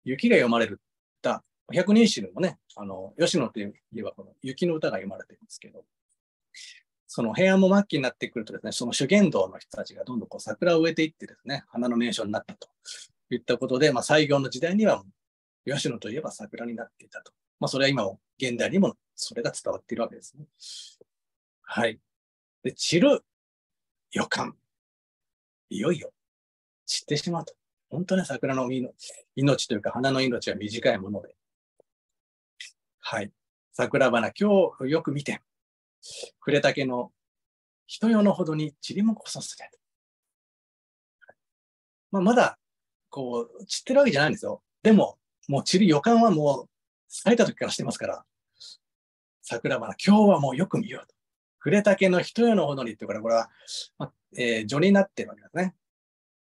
[0.03, 0.81] 雪が読まれる
[1.21, 5.85] 歌、百人一首でもね、あの、吉野って言えばこの雪の歌が読まれてるんですけど、
[7.15, 12.67] その平安も末期になってくるとですね、その修験道の人たちがどんどんこう桜を植えていってですね、花の名所になったと
[13.29, 15.03] いったことで、まあ、西行の時代には
[15.63, 17.31] 吉野といえば桜になっていたと。
[17.59, 20.45] まあ、それは今も現代にもそれが伝わっているわけですね。
[21.61, 21.99] はい。
[22.63, 23.23] で、散る
[24.11, 24.55] 予感。
[25.69, 26.11] いよいよ
[26.87, 27.53] 散ってしまうと。
[27.91, 28.71] 本当ね、桜の
[29.35, 31.35] 命というか花の命は短いもので。
[33.01, 33.31] はい。
[33.71, 35.43] 桜花、今日よく見て、
[36.39, 37.11] 暮れ竹の
[37.85, 39.69] 人用のほどに塵もこそすれ。
[42.11, 42.59] まあ、まだ、
[43.09, 44.61] こう、散ってるわけじゃないんですよ。
[44.83, 46.69] でも、もう散る予感はもう
[47.07, 48.25] 咲いた時からしてますから、
[49.41, 51.13] 桜花、今日はもうよく見ようと。
[51.59, 53.49] 触れたけの人よのほどにってこれ、これは、
[53.97, 55.75] まあ、えー、序になってるわけですね。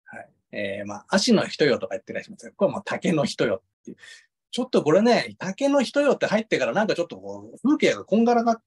[0.05, 0.29] はい。
[0.53, 3.97] えー、まあ、足の人よとか言ってらっしゃいますこれはもう竹の人よっていう。
[4.51, 8.63] ちょっとこれね、竹の人よって入ってからなんかちょっとこう、風景がこんがらがっ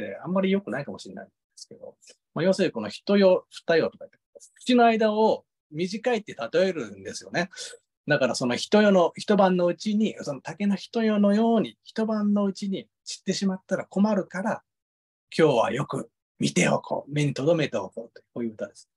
[0.00, 1.96] てあんまり良くないかもしれないんですけど、
[2.34, 4.18] まあ、要するにこの人よ、二よとか言って、
[4.54, 7.50] 口の間を短いって例えるんですよね。
[8.06, 14.62] だからその一夜の、一晩のうちに、その竹の一夜のように、一晩のうちに散ってしまったら困るから、
[15.36, 17.12] 今日はよく見ておこう。
[17.12, 18.22] 目に留めておこうと。
[18.34, 18.88] こういう歌です。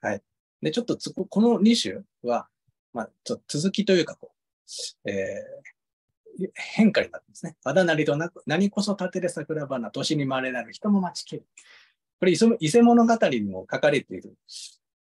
[0.00, 0.22] はい。
[0.62, 0.96] で、ちょっと
[1.28, 2.48] この2首は、
[2.92, 4.32] まあ、ちょっと続きというか、こ
[5.04, 5.79] う、えー、
[6.54, 7.56] 変化になってますね。
[7.64, 11.46] あだなりとなく、何こそ立てる桜花、年にまれなる人も待ちきる。
[12.18, 14.34] これ、伊勢物語にも書かれている、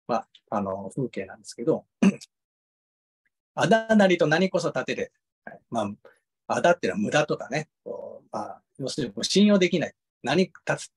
[0.06, 1.84] まあ、あの、風景なんですけど、
[3.54, 5.12] あだなりと何こそ立てる。
[5.44, 9.94] はい、まあ、あだっていうのは無駄とかね、こうまあ、要するに信用できない。
[10.22, 10.92] 何立つ。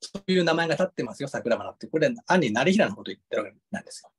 [0.00, 1.86] そういう名前が立ってますよ、桜花って。
[1.86, 4.10] これ、兄成平のこと言ってるわけなんですよ。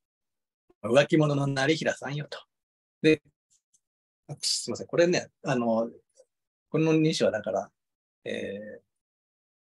[0.83, 2.39] 浮気者の成平さんよと。
[3.01, 3.21] で、
[4.41, 5.89] すみません、これね、あの、
[6.69, 7.71] この2種はだから、
[8.25, 8.79] え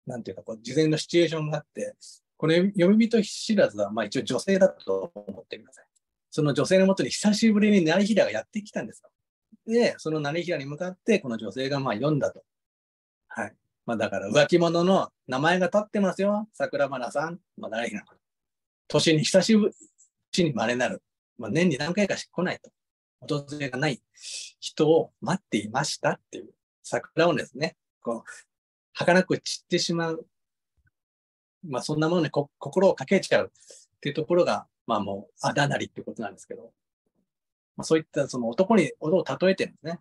[0.06, 1.94] ー、なんていうか、こう、事前のシチュエーションがあって、
[2.36, 5.86] この読み人知らずは、まあ一応女性だと思ってください。
[6.30, 9.10] その女性のもとに久しぶりに成平がやってきたんですよ。
[9.66, 12.42] で、その成平に向かって、この女性がまあ読んだと。
[13.28, 13.54] はい。
[13.86, 16.48] まあだから浮気者の名前が立ってますよ。
[16.52, 17.38] 桜花さん。
[17.56, 18.02] まあ誰な
[18.88, 19.70] 年に久しぶ
[20.36, 21.02] りに稀なる。
[21.38, 22.70] まあ年に何回かしか来ないと。
[23.28, 24.02] 訪れがない
[24.60, 26.50] 人を待っていましたっていう
[26.82, 28.30] 桜をですね、こう、
[28.92, 30.26] 儚く散ってしまう。
[31.66, 36.72] まあそんなものに心をかけちゃうっていうところが、まあもうあだなりっていうことなんですけど、
[37.76, 40.00] まあ、そういったその男に音を例えてるんですね。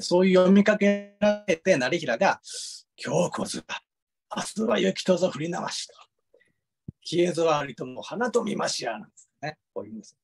[0.00, 2.40] そういう読みかけられて、成平が、
[2.96, 3.82] 今日こずだ。
[4.36, 5.94] 明日は雪とぞ降り流しと。
[7.04, 8.98] 消えずはありとも花と見ましや。
[8.98, 9.58] なんですね。
[9.72, 10.16] こういうんです。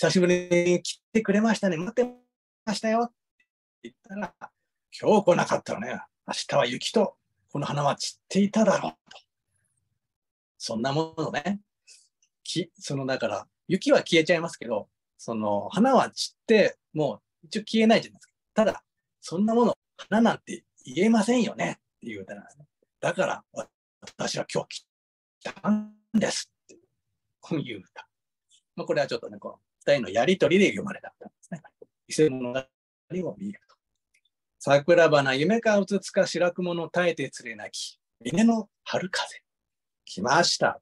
[0.00, 1.76] 久しぶりに来てくれましたね。
[1.76, 2.10] 待って
[2.64, 3.00] ましたよ。
[3.02, 3.14] って
[3.82, 4.32] 言ったら、
[4.98, 7.16] 今日来なかったらね、明日は雪と
[7.52, 9.18] この花は散っていただろうと。
[10.56, 11.60] そんなものね。
[12.42, 18.32] きそのだから、雪は消えちゃいますけど、その花は散って、もう一応消えないじゃないですか。
[18.54, 18.82] ただ、
[19.20, 22.64] そんなもの、花なんて言えませんよねっていう歌なんですね。
[23.00, 23.44] だから、
[24.00, 24.86] 私は今日来
[25.44, 26.78] たんですって、
[27.38, 28.08] こういう歌。
[28.76, 31.62] まあ、これはちょっとね、この二人のやりとりで読まれた歌ですね。
[32.08, 32.60] 伊勢物語
[33.30, 33.76] を見ると。
[34.58, 39.42] 桜花、夢かうつつか白雲の耐えて連れなき、峰の春風。
[40.04, 40.80] 来ました。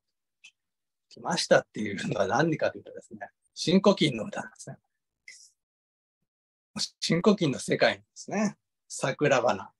[1.08, 4.76] 来ましたっていうのは何かというとですね、新古今の歌なんですね。
[7.00, 8.56] 新古今の世界ですね。
[8.88, 9.70] 桜花。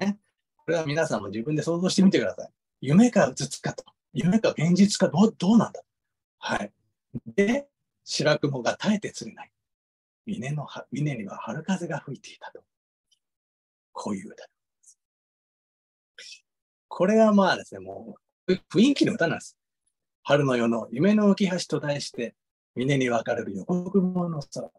[0.00, 0.18] ね。
[0.56, 2.50] これは皆さんも自分で想像してみてください。
[2.80, 3.84] 夢かうつつかと。
[4.12, 5.80] 夢か現実かどうどうなんだ
[6.38, 6.72] はい。
[7.26, 7.68] で、
[8.04, 9.52] 白雲が絶えて釣れない。
[10.26, 12.62] 峰の峰には春風が吹いていたと。
[13.92, 14.98] こういう歌です。
[16.88, 19.56] これはまあですね、もう雰囲気の歌なんです。
[20.22, 22.34] 春の夜の夢の浮き橋と題して、
[22.74, 24.68] 峰に分かれる予告雲の空。
[24.68, 24.72] こ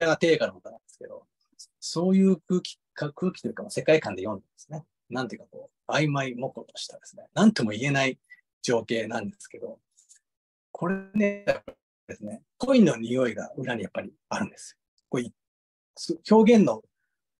[0.00, 1.26] れが定価のことなんですけど、
[1.78, 8.18] そういう空気か、空気というか、世界観で読んでですね、なんていうかこう、曖昧模倣としたですね、なんとも言えない
[8.62, 9.78] 情景なんですけど、
[10.72, 11.44] これね、
[12.10, 14.76] ですね、恋の匂いが裏にやっぱりあるんです。
[15.08, 16.82] こう表現の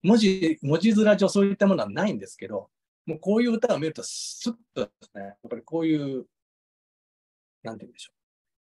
[0.02, 2.70] 文字、文字面上そういったものはないんですけど、
[3.06, 6.26] もうこういう歌を見ると、スッとですね、やっぱりこういう、
[7.62, 8.14] なんて言うんでしょう。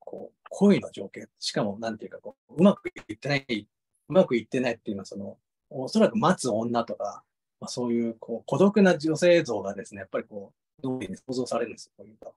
[0.00, 3.68] こう、恋の情景、しかも、なんていうかこう、うまくいってない、
[4.08, 5.38] うまくいってないっていうのは、その、
[5.70, 7.24] おそらく待つ女とか、
[7.60, 10.52] まあ、そういうこう孤独な女性像がですね、やっぱりこ
[10.82, 12.34] う、脳裏に想像されるんですよ、こういうと。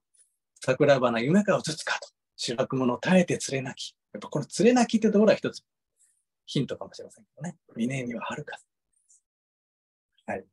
[0.61, 3.95] 桜花夢かうつつかと、白雲の耐えて連れなき。
[4.13, 5.63] やっぱこの連れなきってところは一つ
[6.45, 7.57] ヒントかもしれませんけどね。
[7.75, 8.57] 峰には遥か。
[10.27, 10.45] はい。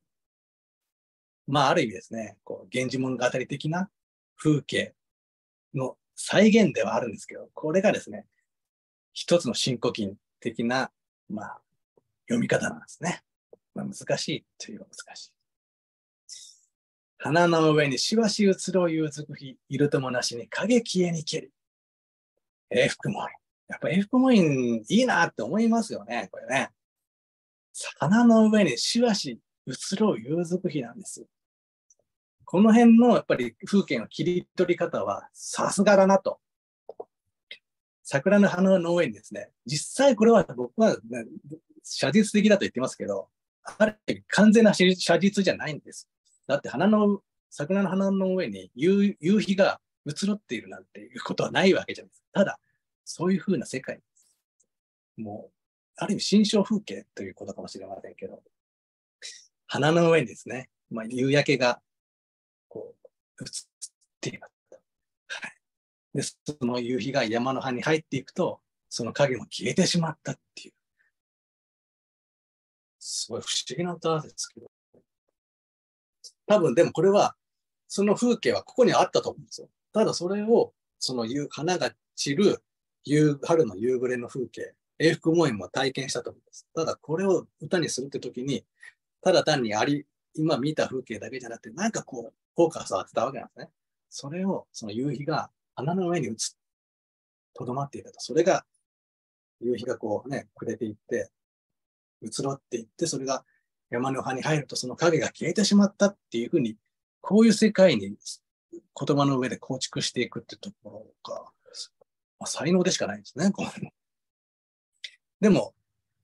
[1.46, 3.90] まあ、ある意味ですね、こう、源氏物語的な
[4.36, 4.94] 風景
[5.74, 8.26] の再現ではあるんですけど、これがですね、
[9.12, 10.90] 一つの深呼吸的な、
[11.28, 11.60] まあ、
[12.26, 13.22] 読み方なんですね。
[13.74, 15.30] まあ、難しいというのは難しい。
[17.18, 21.50] 花の上にしばし移ろうゆうずく日、いるともなしに影消えにけり。
[22.70, 23.22] 永福門。
[23.68, 26.70] やっぱ永福門院いいなって思いますよね、これね。
[27.98, 31.26] 花の上にしばし移ろうゆうずく日なんです。
[32.44, 36.38] この辺のやっぱり風景の切り取り方はさすがだなと。
[38.04, 41.24] 桜の花の上にですね、実際これは僕は、ね、
[41.82, 43.28] 写実的だと言ってますけど、
[43.78, 46.08] ある意味完全な写実じゃないんです。
[46.46, 52.40] だって花の、桜の花の上に夕夕日が移ろっているなんていうことはないわけじゃないですか。
[52.40, 52.60] ただ、
[53.04, 54.00] そういうふうな世界
[55.16, 55.54] もう、
[55.96, 58.42] ある意味新象風景ということかもしれませんけど、
[59.66, 61.80] 花の上にですね、まあ、夕焼けが
[62.68, 62.94] こ
[63.40, 63.50] う、映っ
[64.20, 64.52] ています。
[65.28, 65.52] はい。
[66.14, 70.74] で、その夕日が山の葉に入っていくと、その影も消えてしまったっていう。
[72.98, 74.70] すごい不思議な歌ですけど。
[76.46, 77.36] 多分でもこれは、
[77.86, 79.68] その風景はここにあったと思うんですよ。
[79.94, 82.62] ただそれを、その花が散る
[83.04, 86.66] 夕春の夕暮れの風景、永福萌園も体験したと思うんです。
[86.74, 88.64] ただこれを歌にするって時に、
[89.22, 90.04] ただ単にあり、
[90.34, 93.70] 今見た風景だけじゃなくて、なんかこう、効果が触ってたわけなんですね。
[94.10, 96.34] それを、その夕日が花の上に映っ
[97.54, 98.18] とどまっていたと。
[98.18, 98.66] それが、
[99.60, 101.30] 夕日がこうね、暮れていって、
[102.20, 103.44] 移ろっていって、それが
[103.90, 106.76] 山の葉に入るとその影が消えてしまったっていうふうに、
[107.20, 108.16] こういう世界に
[108.98, 110.90] 言葉の上で構築していくってとこ
[111.24, 111.42] ろが、
[112.38, 113.50] まあ、才能でしかないんですね。
[113.50, 113.64] こ
[115.40, 115.74] でも、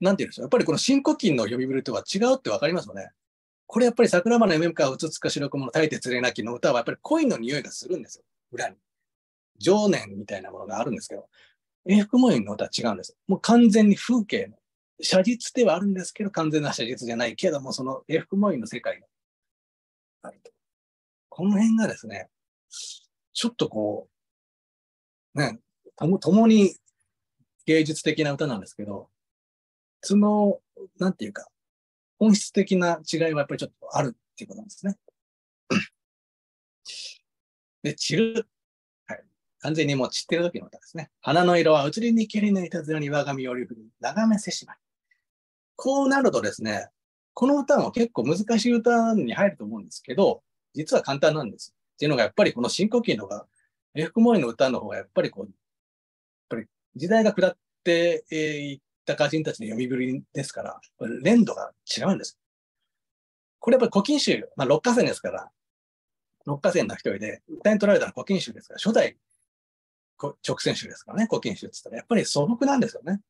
[0.00, 0.44] なんて言うんでしょう。
[0.44, 3.10] やっぱりこの深呼吸の読みぶりとは違うってわかりますよね。
[3.66, 8.24] これやっぱり桜花の夢かうつつか白くもの大鉄連なきの歌はやっぱり恋の匂いがするんですよ。
[8.50, 8.76] 裏に。
[9.58, 11.28] 情念みたいなものがあるんですけど、
[11.86, 13.16] 永福門院の歌は違うんです。
[13.28, 14.56] もう完全に風景の
[15.02, 19.06] 写実ではあるんですけど、完全な写実じゃないけども、その永福門院の世界が
[20.22, 20.50] あると。
[21.28, 22.28] この辺がですね、
[23.32, 24.08] ちょっとこ
[25.34, 25.58] う、ね、
[25.96, 26.76] とも、共に
[27.66, 29.08] 芸術的な歌なんですけど、
[30.02, 30.60] その、
[30.98, 31.46] なんていうか、
[32.18, 34.96] 本質的な違いはやっぱりちょっとあるっていうことなんですね。
[37.82, 38.46] で、散る。
[39.06, 39.24] はい。
[39.60, 41.10] 完全にもう散ってる時の歌ですね。
[41.20, 44.76] 花の色は移りにけり抜いたずらに我が身より降り、眺めせしまい。
[45.76, 46.88] こうなるとですね、
[47.32, 50.42] この歌も結構難しい歌に入ると思うんですけど、
[50.74, 51.74] 実は簡単なんです。
[52.00, 53.44] っていうのがやっぱりこの深呼吸のが、
[53.94, 55.54] エフクモイの歌の方がやっぱりこう、やっ
[56.48, 60.80] ぱり時代が下っていった歌人たちの読みぶりですから、
[61.22, 62.38] 連度が違うんです。
[63.58, 65.50] これやっぱり古今集、まあ六花線ですから、
[66.46, 69.18] 六花線の一人で、歌に取られたのは古今集ですから、初代
[70.18, 73.20] 直線集ですからね、古今集って言ったら、やっぱり素朴なんですよね。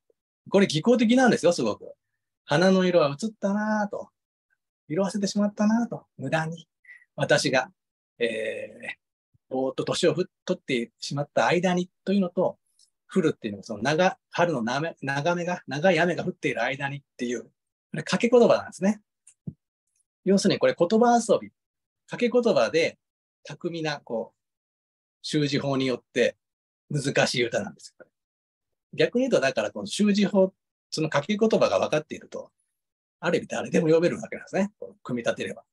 [0.48, 1.92] これ技巧的なんですよ、すごく。
[2.44, 4.10] 花の色は映ったなぁと、
[4.86, 6.68] 色あせてしまったなぁと、無駄に。
[7.16, 7.72] 私が、
[8.20, 12.58] えー、ぼーっと年を取ってしまった間にというのと、
[13.12, 17.48] 降るっていうのは、その長、春の長めが、長い雨が降っている間にっていう、こ
[17.94, 19.00] れ掛け言葉なんですね。
[20.24, 21.50] 要するにこれ言葉遊び。
[22.06, 22.98] 掛け言葉で
[23.42, 24.38] 巧みな、こう、
[25.22, 26.36] 習字法によって
[26.88, 28.06] 難しい歌なんですよ。
[28.94, 30.52] 逆に言うと、だからこの習字法
[30.90, 32.50] その書き言葉が分かっていると、
[33.20, 34.72] ある意味誰でも読めるわけなんですね。
[35.02, 35.64] 組み立てれば。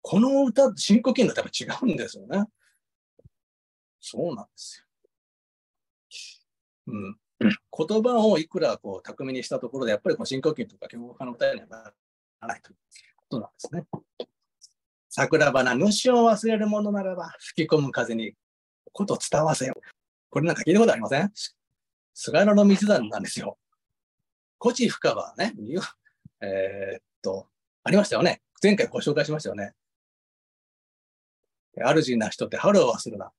[0.00, 2.44] この歌、深呼吸の歌は違うんですよね。
[4.00, 4.84] そうなんです
[6.86, 6.92] よ。
[6.94, 7.16] うん。
[7.40, 11.92] 言葉をいくらこう巧みにしたところで、やっぱりこう深呼吸とか教科の歌にはな
[12.40, 12.76] らないという
[13.16, 13.86] ことなんですね。
[15.10, 18.34] 桜花、主を忘れるものならば、吹き込む風に
[18.92, 19.74] こと伝わせよ。
[20.30, 21.32] これなんか聞いたことありません？
[22.14, 23.58] 菅原道真なんですよ。
[24.60, 25.54] 古地深川ね、
[26.40, 27.48] えー、っと、
[27.84, 28.42] ありましたよね。
[28.62, 29.72] 前回ご紹介しましたよね。
[31.76, 33.30] 主な人って春を忘るな。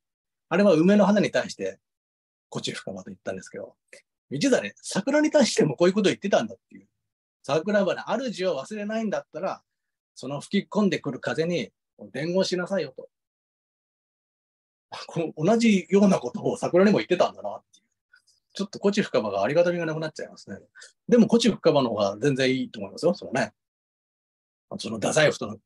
[0.49, 1.79] あれは梅の花に対して、
[2.51, 3.75] 古地深川と言ったんですけど、
[4.31, 6.87] 道真、桜に対してもこういうことを言ってたんだっていう。
[7.43, 9.61] 桜花、主を忘れないんだったら、
[10.15, 11.71] その吹き込んでくる風に
[12.11, 13.09] 伝言しなさいよと。
[15.37, 17.85] 同じようなことを桜にも言ってたんだなっていう。
[18.53, 20.57] ちょっとコチ深場がありがたみがなくなっちゃいますね。
[21.07, 23.53] でもコチ深場の方が全然いいと思いますよ、そのね。
[24.77, 25.57] その太宰府との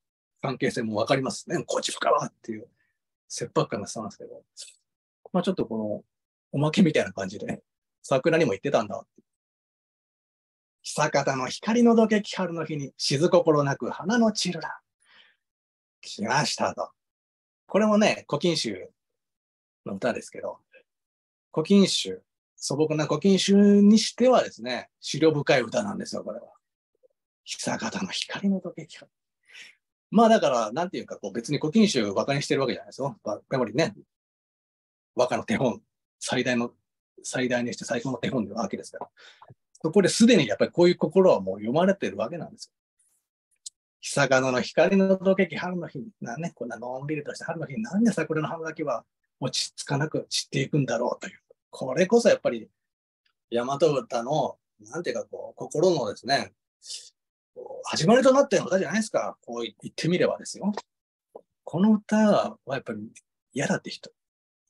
[0.44, 1.64] 関係性もわかりますね。
[1.66, 2.68] コチ深場っていう
[3.30, 4.44] 切迫感が伝わるんですけど。
[5.32, 6.04] まあちょっとこの
[6.52, 7.64] おまけみたいな感じで、
[8.02, 9.06] 桜にも言ってたんだ。
[10.82, 14.82] 久方の光のどけき春の日に静心なく花の散るら。
[16.02, 16.92] 来ましたと。
[17.66, 18.90] これもね、古今集
[19.86, 20.60] の歌ですけど、
[21.54, 22.22] 古今集
[22.58, 26.48] 素朴な古今集にしてはですね、資料深い歌なんですよ、これは。
[27.46, 28.88] 久方の光の時計
[30.14, 33.18] まあだから、なんていうか、こう別に古今集を馬鹿にしてるわけじゃないですよ。
[33.26, 33.96] やっぱりね、
[35.16, 35.82] 和歌の手本、
[36.20, 36.72] 最大の、
[37.24, 39.10] 最大にして最高の手本なわけですから。
[39.82, 42.72] そこですでにやっぱりこういう心はもう読まれてるわけなんですよ。
[44.02, 49.06] 久方の光の時計春の日に、なね、こんなのんびりとした春の日になんで桜の葉だけは
[49.40, 51.40] 落ち着かなく散っていくんだろうという。
[51.72, 52.70] これこそやっぱり、
[53.50, 56.54] 大和歌の、なんていうかこう、心のですね、
[57.84, 59.38] 始まりとなった歌じゃないですか。
[59.46, 60.72] こう言ってみればですよ。
[61.64, 63.00] この歌はやっぱり
[63.54, 64.12] 嫌だって人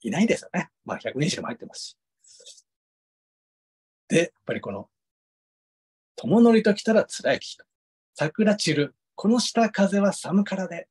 [0.01, 0.69] いないですよね。
[0.85, 1.97] まあ100人以上も入ってますし。
[4.07, 4.89] で、やっぱりこの、
[6.15, 7.63] 友乗りと来たら辛い人。
[8.15, 8.95] 桜散る。
[9.15, 10.87] この下風は寒からで。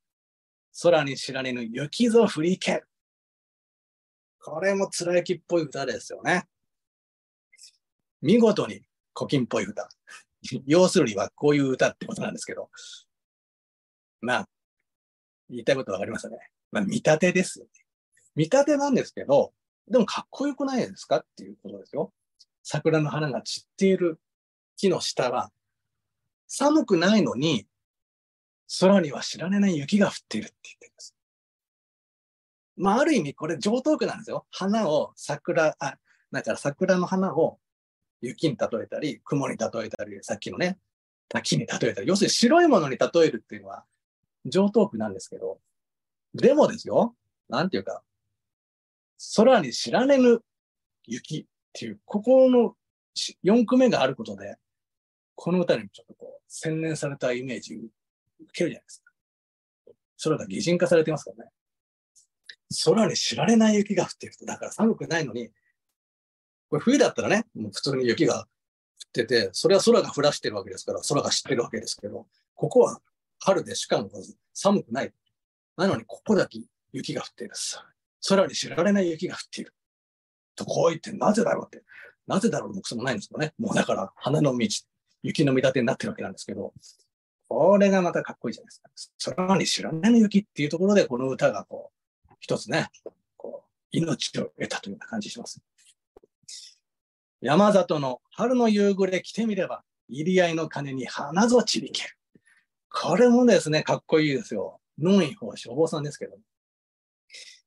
[0.81, 2.83] 空に知られぬ雪ぞ降りけ。
[4.41, 6.47] これも貫之っぽい歌ですよね。
[8.21, 8.81] 見事に
[9.15, 9.87] 古今っぽい歌。
[10.65, 12.69] 要するにはこういう歌ってことなんですけど。
[14.21, 14.49] まあ、
[15.49, 16.39] 言いたいことわかりますよね。
[16.71, 17.71] まあ、見立てですよね。
[18.35, 19.53] 見立てなんですけど、
[19.87, 22.13] でもかっこよくないですかっていうことですよ。
[22.63, 24.19] 桜の花が散っている
[24.77, 25.51] 木の下は、
[26.47, 27.67] 寒くないのに、
[28.79, 31.15] 空には知られない雪が降っているって言ってるんです。
[32.77, 34.47] まあ、ある意味これ上等句なんですよ。
[34.51, 35.97] 花を桜、あ、
[36.31, 37.59] だから桜の花を
[38.27, 40.79] 雪に例えたり、雲に例えたり、さっきのね、
[41.27, 43.85] 滝に例えたり、要するに白いものに例えるっていうのは
[44.45, 45.59] 上等句なんですけど、
[46.33, 47.15] でもですよ、
[47.49, 48.01] なんていうか、
[49.35, 50.41] 空に知られぬ
[51.05, 52.75] 雪っていう、ここの
[53.43, 54.55] 4句目があることで、
[55.35, 57.91] この歌にもちょっとこう、洗練されたイメージ受
[58.53, 59.11] けるじゃないですか。
[60.23, 61.51] 空が擬人化されてますからね。
[62.85, 64.45] 空に知られない雪が降っていると。
[64.45, 65.51] だから寒くないのに、
[66.69, 68.45] これ冬だったらね、もう普通に雪が降っ
[69.13, 73.01] てて、それは空が降らしてるわけですから、空が知ってるわけですけど、ここは
[73.39, 74.09] 春でしかも
[74.53, 75.13] 寒くない。
[75.77, 76.59] なのにここだけ
[76.91, 77.53] 雪が降っている。
[78.27, 79.73] 空に知られない雪が降っている。
[80.55, 81.83] とこう言ってなぜだろうって。
[82.27, 83.53] なぜだろうのくそもないんですよね。
[83.57, 84.67] もうだから花の道、
[85.23, 86.73] 雪の見立てになってるわけなんですけど、
[87.49, 89.35] これがまたかっこいいじゃないですか。
[89.35, 91.91] 空に知らない雪っていうところでこの歌がこ
[92.29, 92.89] う、一つね、
[93.37, 95.61] こう、命を得たというような感じします。
[97.43, 102.09] 山里の春の夕暮れ来てみれば、入り合いの鐘に花ぞちりける。
[102.89, 104.79] これもですね、かっこいいですよ。
[104.97, 106.37] ノンイ法師お坊さんですけど。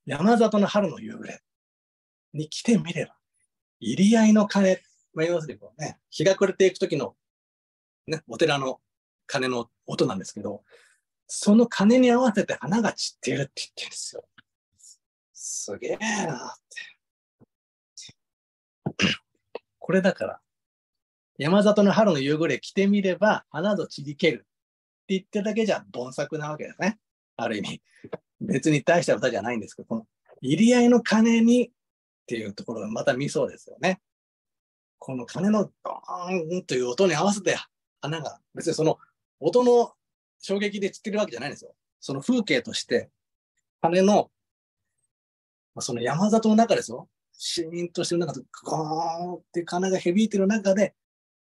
[0.06, 1.42] 山里の春の夕暮れ
[2.32, 3.16] に来てみれば、
[3.78, 4.80] 入り合いの鐘、
[5.12, 7.14] まあ、要するにこうね、日が暮れていくときの、
[8.06, 8.80] ね、お寺の
[9.26, 10.62] 鐘の音なんですけど、
[11.26, 14.24] その鐘に合わせて花が散っているって言ってるんですよ。
[15.34, 16.95] すげえなって。
[19.86, 20.40] これだから、
[21.38, 24.46] 山里の春の夕暮れ着てみれば、花と散りけるって
[25.10, 26.98] 言ってるだけじゃ盆作なわけですね。
[27.36, 27.80] ある意味。
[28.40, 30.06] 別に大した歌じゃないんですけど、この
[30.42, 31.70] 入り合いの鐘にっ
[32.26, 34.00] ていうところがまた見そうですよね。
[34.98, 37.56] この鐘のドーンという音に合わせて
[38.00, 38.98] 花が、別にその
[39.38, 39.92] 音の
[40.40, 41.72] 衝撃で散ってるわけじゃないんですよ。
[42.00, 43.08] その風景として、
[43.80, 44.32] 鐘の、
[45.78, 47.08] その山里の中ですよ。
[47.38, 50.94] シーンとしてる中で、ゴーンって金が響いてる中で、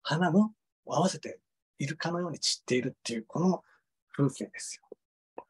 [0.02, 0.52] 花も
[0.86, 1.40] 合わせて
[1.78, 3.62] いるかのように散っているっていう、この
[4.12, 5.44] 風景ですよ。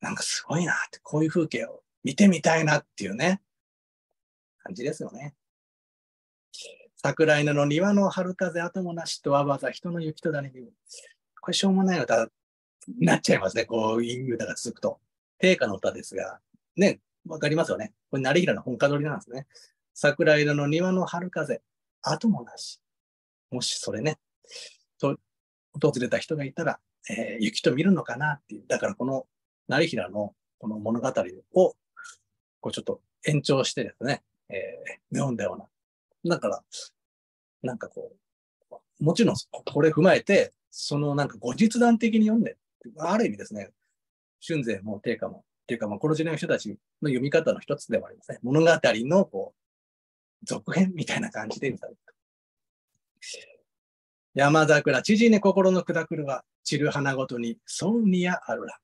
[0.00, 3.42] なんかすごいなって、こういう風景を見てみたいなっていうね、
[4.62, 5.34] 感じですよね。
[6.96, 10.50] 桜犬の庭の春風後もなしとわわざ人の雪とだに
[11.40, 12.28] これしょうもない歌
[12.88, 13.66] になっちゃいますね。
[13.66, 15.00] こういう歌が続くと。
[15.38, 16.40] 定価の歌ですが、
[16.76, 17.92] ね、わかりますよね。
[18.10, 19.46] これ、成平の本家取りなんですね。
[19.94, 21.62] 桜色の庭の春風、
[22.02, 22.80] 後もなし。
[23.50, 24.18] もしそれね、
[24.98, 25.18] と
[25.80, 28.64] 訪れた人がいたら、えー、雪と見るのかなっていう。
[28.68, 29.26] だからこの
[29.68, 31.08] 成平のこの物語
[31.54, 31.76] を、
[32.60, 35.58] こうちょっと延長してですね、えー、読んだよう
[36.28, 36.36] な。
[36.36, 36.62] だから、
[37.62, 38.12] なんかこ
[38.70, 42.56] う、もちろんこれ踏まえて、そのなんか後日談的に読んで、
[42.98, 43.70] ある意味ですね、
[44.46, 46.70] 春勢も定価もっていうか、まあ、この時代の人たち
[47.02, 48.38] の読み方の一つでもありますね。
[48.42, 51.88] 物語の、こう、続編みたいな感じで見た
[54.32, 58.78] 山桜、知事に心の砕くるは、散る花ごとに、ソウニアあるら。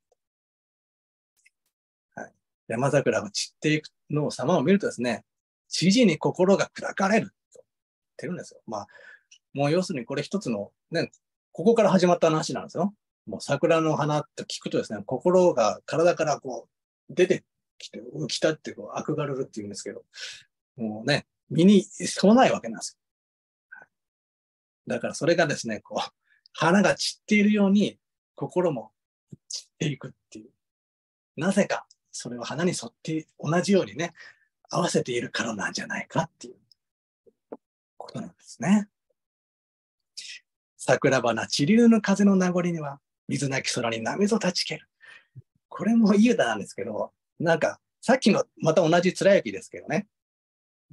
[2.16, 2.32] はい、
[2.68, 5.24] 山桜が散っていくのを様を見るとですね、
[5.68, 7.66] 知事に心が砕かれると言っ
[8.18, 8.60] てるんですよ。
[8.66, 8.86] まあ、
[9.54, 11.10] もう要するにこれ一つの、ね、
[11.52, 12.92] ここから始まった話なんですよ。
[13.26, 16.73] もう桜の花って聞くとですね、心が体からこう
[17.10, 17.44] 出て
[17.78, 20.04] きて、来たってこう、アクガルルって言うんですけど、
[20.76, 23.00] もうね、身にそうないわけなんですよ。
[24.86, 26.12] だからそれがですね、こう、
[26.52, 27.98] 花が散っているように、
[28.34, 28.92] 心も
[29.48, 30.50] 散っていくっていう。
[31.36, 34.14] なぜか、それは花に沿って同じようにね、
[34.70, 36.56] 合わせているからなんじゃないかっていう
[37.96, 38.88] ことなんですね。
[40.76, 44.88] 桜花、地流の風の名残には、水なき空に波ぞ立ちける。
[45.74, 47.10] これもいい歌なんですけど、
[47.40, 50.06] なんか、さっきのまた同じ貫之ですけどね、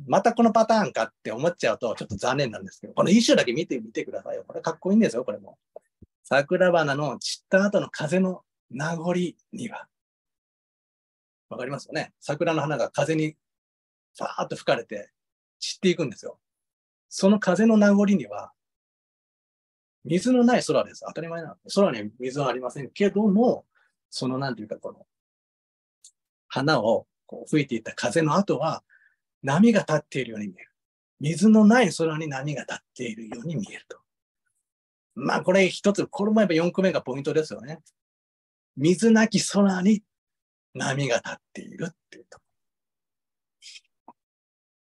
[0.07, 4.43] またこのパターンかって思っちゃうとちょっと残念なんですけど、この一首だけ見てみてくださいよ。
[4.47, 5.59] これかっこいいんですよ、これも。
[6.23, 9.13] 桜花の散った後の風の名残
[9.53, 9.87] には。
[11.49, 13.35] わかりますよね桜の花が風に
[14.17, 15.11] ファーッと吹かれて
[15.59, 16.39] 散っていくんですよ。
[17.07, 18.51] その風の名残には、
[20.05, 21.03] 水のない空です。
[21.05, 21.55] 当たり前なの。
[21.75, 23.65] 空に水はありませんけども、
[24.11, 25.07] そのなんていうか、この、
[26.47, 28.83] 花をこう吹いていた風の後は
[29.41, 30.69] 波が立っているように見える。
[31.21, 33.99] 水のない空に波が立っているように見えると。
[35.15, 37.79] まあこれ一つ、これもやっぱ4個目がポイントですよね。
[38.75, 40.03] 水なき空に
[40.73, 42.39] 波が立っているっていうと。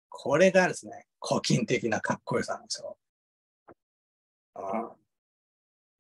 [0.09, 2.97] これがですね、古今的なかっこよさなんですよ。
[4.55, 4.96] あ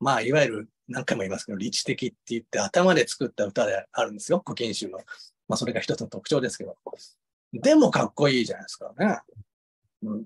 [0.00, 4.98] まあ、いわゆる何回も言いますけど、理知的って言って頭で作った歌であるんですよ、古今集の。
[5.48, 6.76] まあ、それが一つの特徴ですけど。
[7.52, 9.20] でもかっこいいじゃないですかね。
[10.02, 10.24] うん、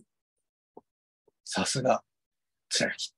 [1.45, 2.03] さすが、
[2.68, 3.12] 貫き。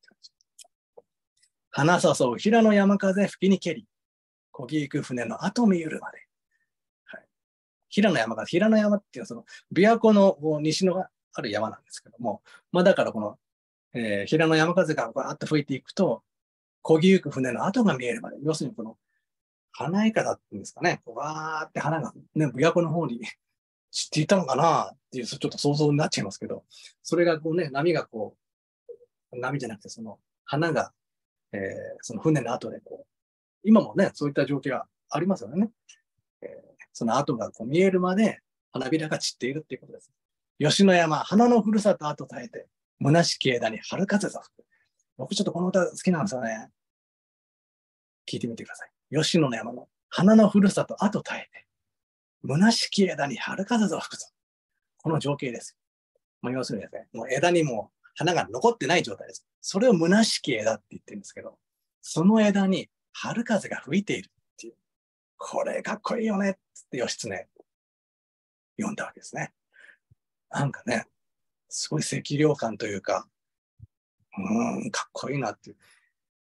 [1.70, 3.86] 花誘う平の山風吹きにけり、
[4.50, 6.18] こぎ行く船の後見ゆるまで。
[7.06, 7.26] はい、
[7.88, 12.42] 平の山風、平の山っていうのはその、琵琶湖の西のある山なんですけども、
[12.72, 13.38] まあだからこの、
[13.94, 16.22] えー、平の山風がバーッと吹いていくと、
[16.82, 18.96] 漕ぎ行く船の跡が見えるまで、要するにこの、
[19.72, 23.20] 花いかだっていうんですかね、わーって花がね、琵琶湖の方に
[23.90, 26.64] 散っていたのかなっていう、ちょっと想像になっちゃいますけど、
[27.02, 28.36] それがこうね、波がこ
[29.32, 30.92] う、波じゃなくてその花が、
[31.52, 31.60] えー、
[32.02, 33.12] その船の後でこう、
[33.64, 35.70] 今もね、そういった状況がありますよね。
[36.42, 38.40] えー、その後がこう見えるまで
[38.72, 40.10] 花びらが散っているっていうことです。
[40.58, 42.68] 吉野山、花のふるさと後絶えて、
[43.02, 44.61] 虚しき枝に春風が吹く。
[45.22, 46.68] 僕ちょっとこの歌好きなんですよね。
[48.28, 48.90] 聞いてみてください。
[49.16, 51.66] 吉野の山の花のふるさと後絶えて、
[52.44, 54.26] 虚しき枝に春風が吹くぞ。
[55.00, 55.76] この情景です。
[56.40, 59.46] まあ、要するにですね、もう枝にも花が残ってない状態です。
[59.60, 61.56] それを虚しき枝って言ってるんですけど、
[62.00, 64.74] その枝に春風が吹いているっていう。
[65.36, 66.54] これかっこいいよねっ
[66.90, 67.48] て義経
[68.76, 69.52] 読んだわけですね。
[70.50, 71.06] なんかね、
[71.68, 73.28] すごい赤涼感というか、
[74.38, 75.72] うん、かっこいいなってい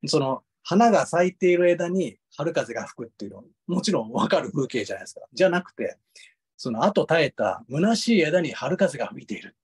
[0.02, 0.08] う。
[0.08, 5.22] その、花が咲いている枝に春風が吹くっていうの、もちろんわかる風景じゃないですか。
[5.32, 5.96] じゃなくて、
[6.56, 9.54] その後絶えた虚しい枝に春風が吹いている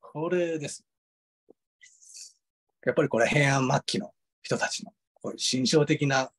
[0.00, 0.84] これです。
[2.84, 4.12] やっぱりこれ平安末期の
[4.42, 6.32] 人たちのこういう心象的な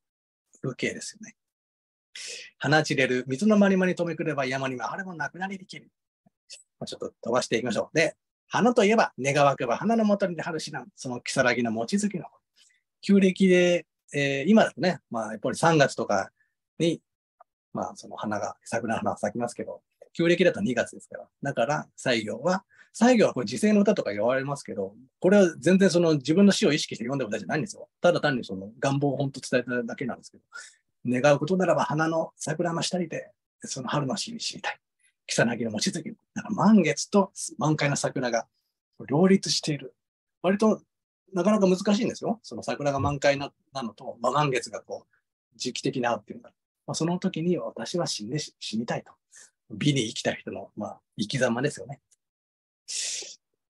[0.60, 1.34] 風景ですよね。
[2.58, 5.90] 花散れる水のまりまに止めくれば山にはあれもなくなりできる。
[6.84, 7.96] ちょっと飛ばしていきましょう。
[7.96, 8.14] で、
[8.52, 12.26] 花といえば、願わくば花のもとに春しなその如月の餅つきの。
[13.00, 16.30] 旧暦で、えー、今だとね、まあやっぱり3月とか
[16.78, 17.00] に、
[17.72, 19.80] まあその花が、桜の花が咲きますけど、
[20.12, 21.28] 旧暦だと2月ですから。
[21.42, 27.88] だから、西行は、西行はこれ時世の歌とか言われますけど、これは全然その自分の死を意識して読んだ歌じゃないんですよ。
[28.02, 33.32] ただ単にその願望を本当伝えただけなんですけど、願うことならば花の桜の下にて、
[33.62, 34.78] その春の死に知りたい。
[35.26, 36.16] 草薙の望月。
[36.34, 38.46] だか満月と満開の桜が
[39.08, 39.94] 両立している。
[40.42, 40.82] 割と
[41.32, 42.40] なかなか難しいんですよ。
[42.42, 46.50] その桜が満開なのと、まあ、満月がこう時期的なっていうのが。
[46.86, 49.12] まあ、その時に私は死んで死にたいと。
[49.70, 52.00] 美に生きた人の、まあ、生き様ですよね。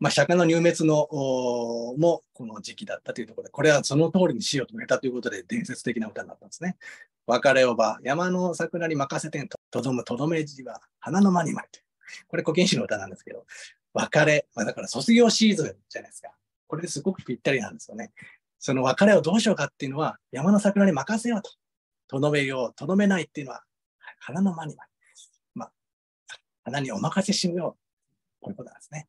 [0.01, 1.07] まあ、釈迦の入滅の
[1.97, 6.77] もこの時期だったというところで、これはその通りに死を遂げたということで伝説的な歌になったんですね。
[7.27, 11.65] 別れをば山の桜に任せてんと、とどむとどめじは花の間にまい。
[12.29, 13.45] これ古今集の歌なんですけど、
[13.95, 16.31] 別れ、まあ、だから卒業シーズンじゃないですか。
[16.69, 18.13] これですごくぴったりなんですよね。
[18.59, 21.51] その別れをどうしようかっていうのは、山の桜に任せようと。
[22.07, 23.65] とどめよう、とどめないっていうのは、
[24.19, 24.89] 花の間にまい。
[25.55, 25.73] まあ、
[26.65, 28.43] 花にお任せしよう。
[28.43, 29.09] こういうことなんですね。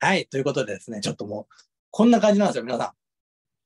[0.00, 0.26] はい。
[0.26, 1.54] ということでですね、ちょっともう、
[1.90, 2.94] こんな感じなんですよ、皆さ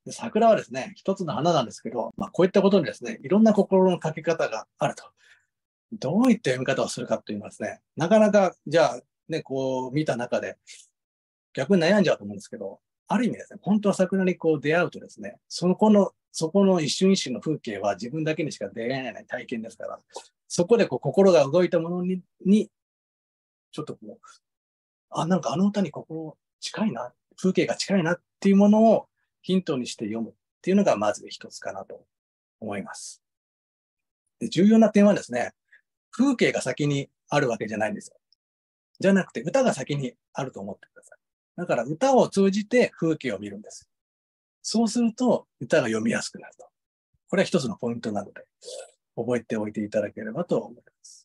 [0.07, 0.13] ん。
[0.13, 5.05] 桜はですね、一つの花なんですけど、まあ、こういったことにですね、いろんな心のかけ方があると。
[5.99, 10.57] どういった読み方をするかと言いうのはですね、なかなか、じゃあ、ね、こう見た中で、
[11.55, 19.99] 逆に悩んじゃうと思うんですけど、ある意味ですね、本当は桜にこう出会うとですね、その子の、そこの一瞬一瞬の風景は自分だけにしか出会えない体験ですから、
[20.49, 22.71] そこでこう心が動いたものに、に
[23.71, 24.19] ちょっとこう、
[25.11, 29.09] あ、なんかあの歌に心近いな、風景が近いなっていうものを
[29.43, 30.33] ヒントにして読むっ
[30.63, 32.05] ていうのがまず一つかなと
[32.61, 33.23] 思います。
[34.39, 35.53] で重要な点はですね、
[36.17, 38.17] 風景が先にあるわけじゃないんですよ。
[39.01, 41.19] じゃなくて歌が先にあると思ってください。
[41.57, 43.89] だから歌を通じて風景を見るんです。
[44.63, 46.67] そうすると歌が読みやすくなると。
[47.29, 48.47] これは一つのポイントなので、
[49.17, 51.24] 覚えておいていただければと思います。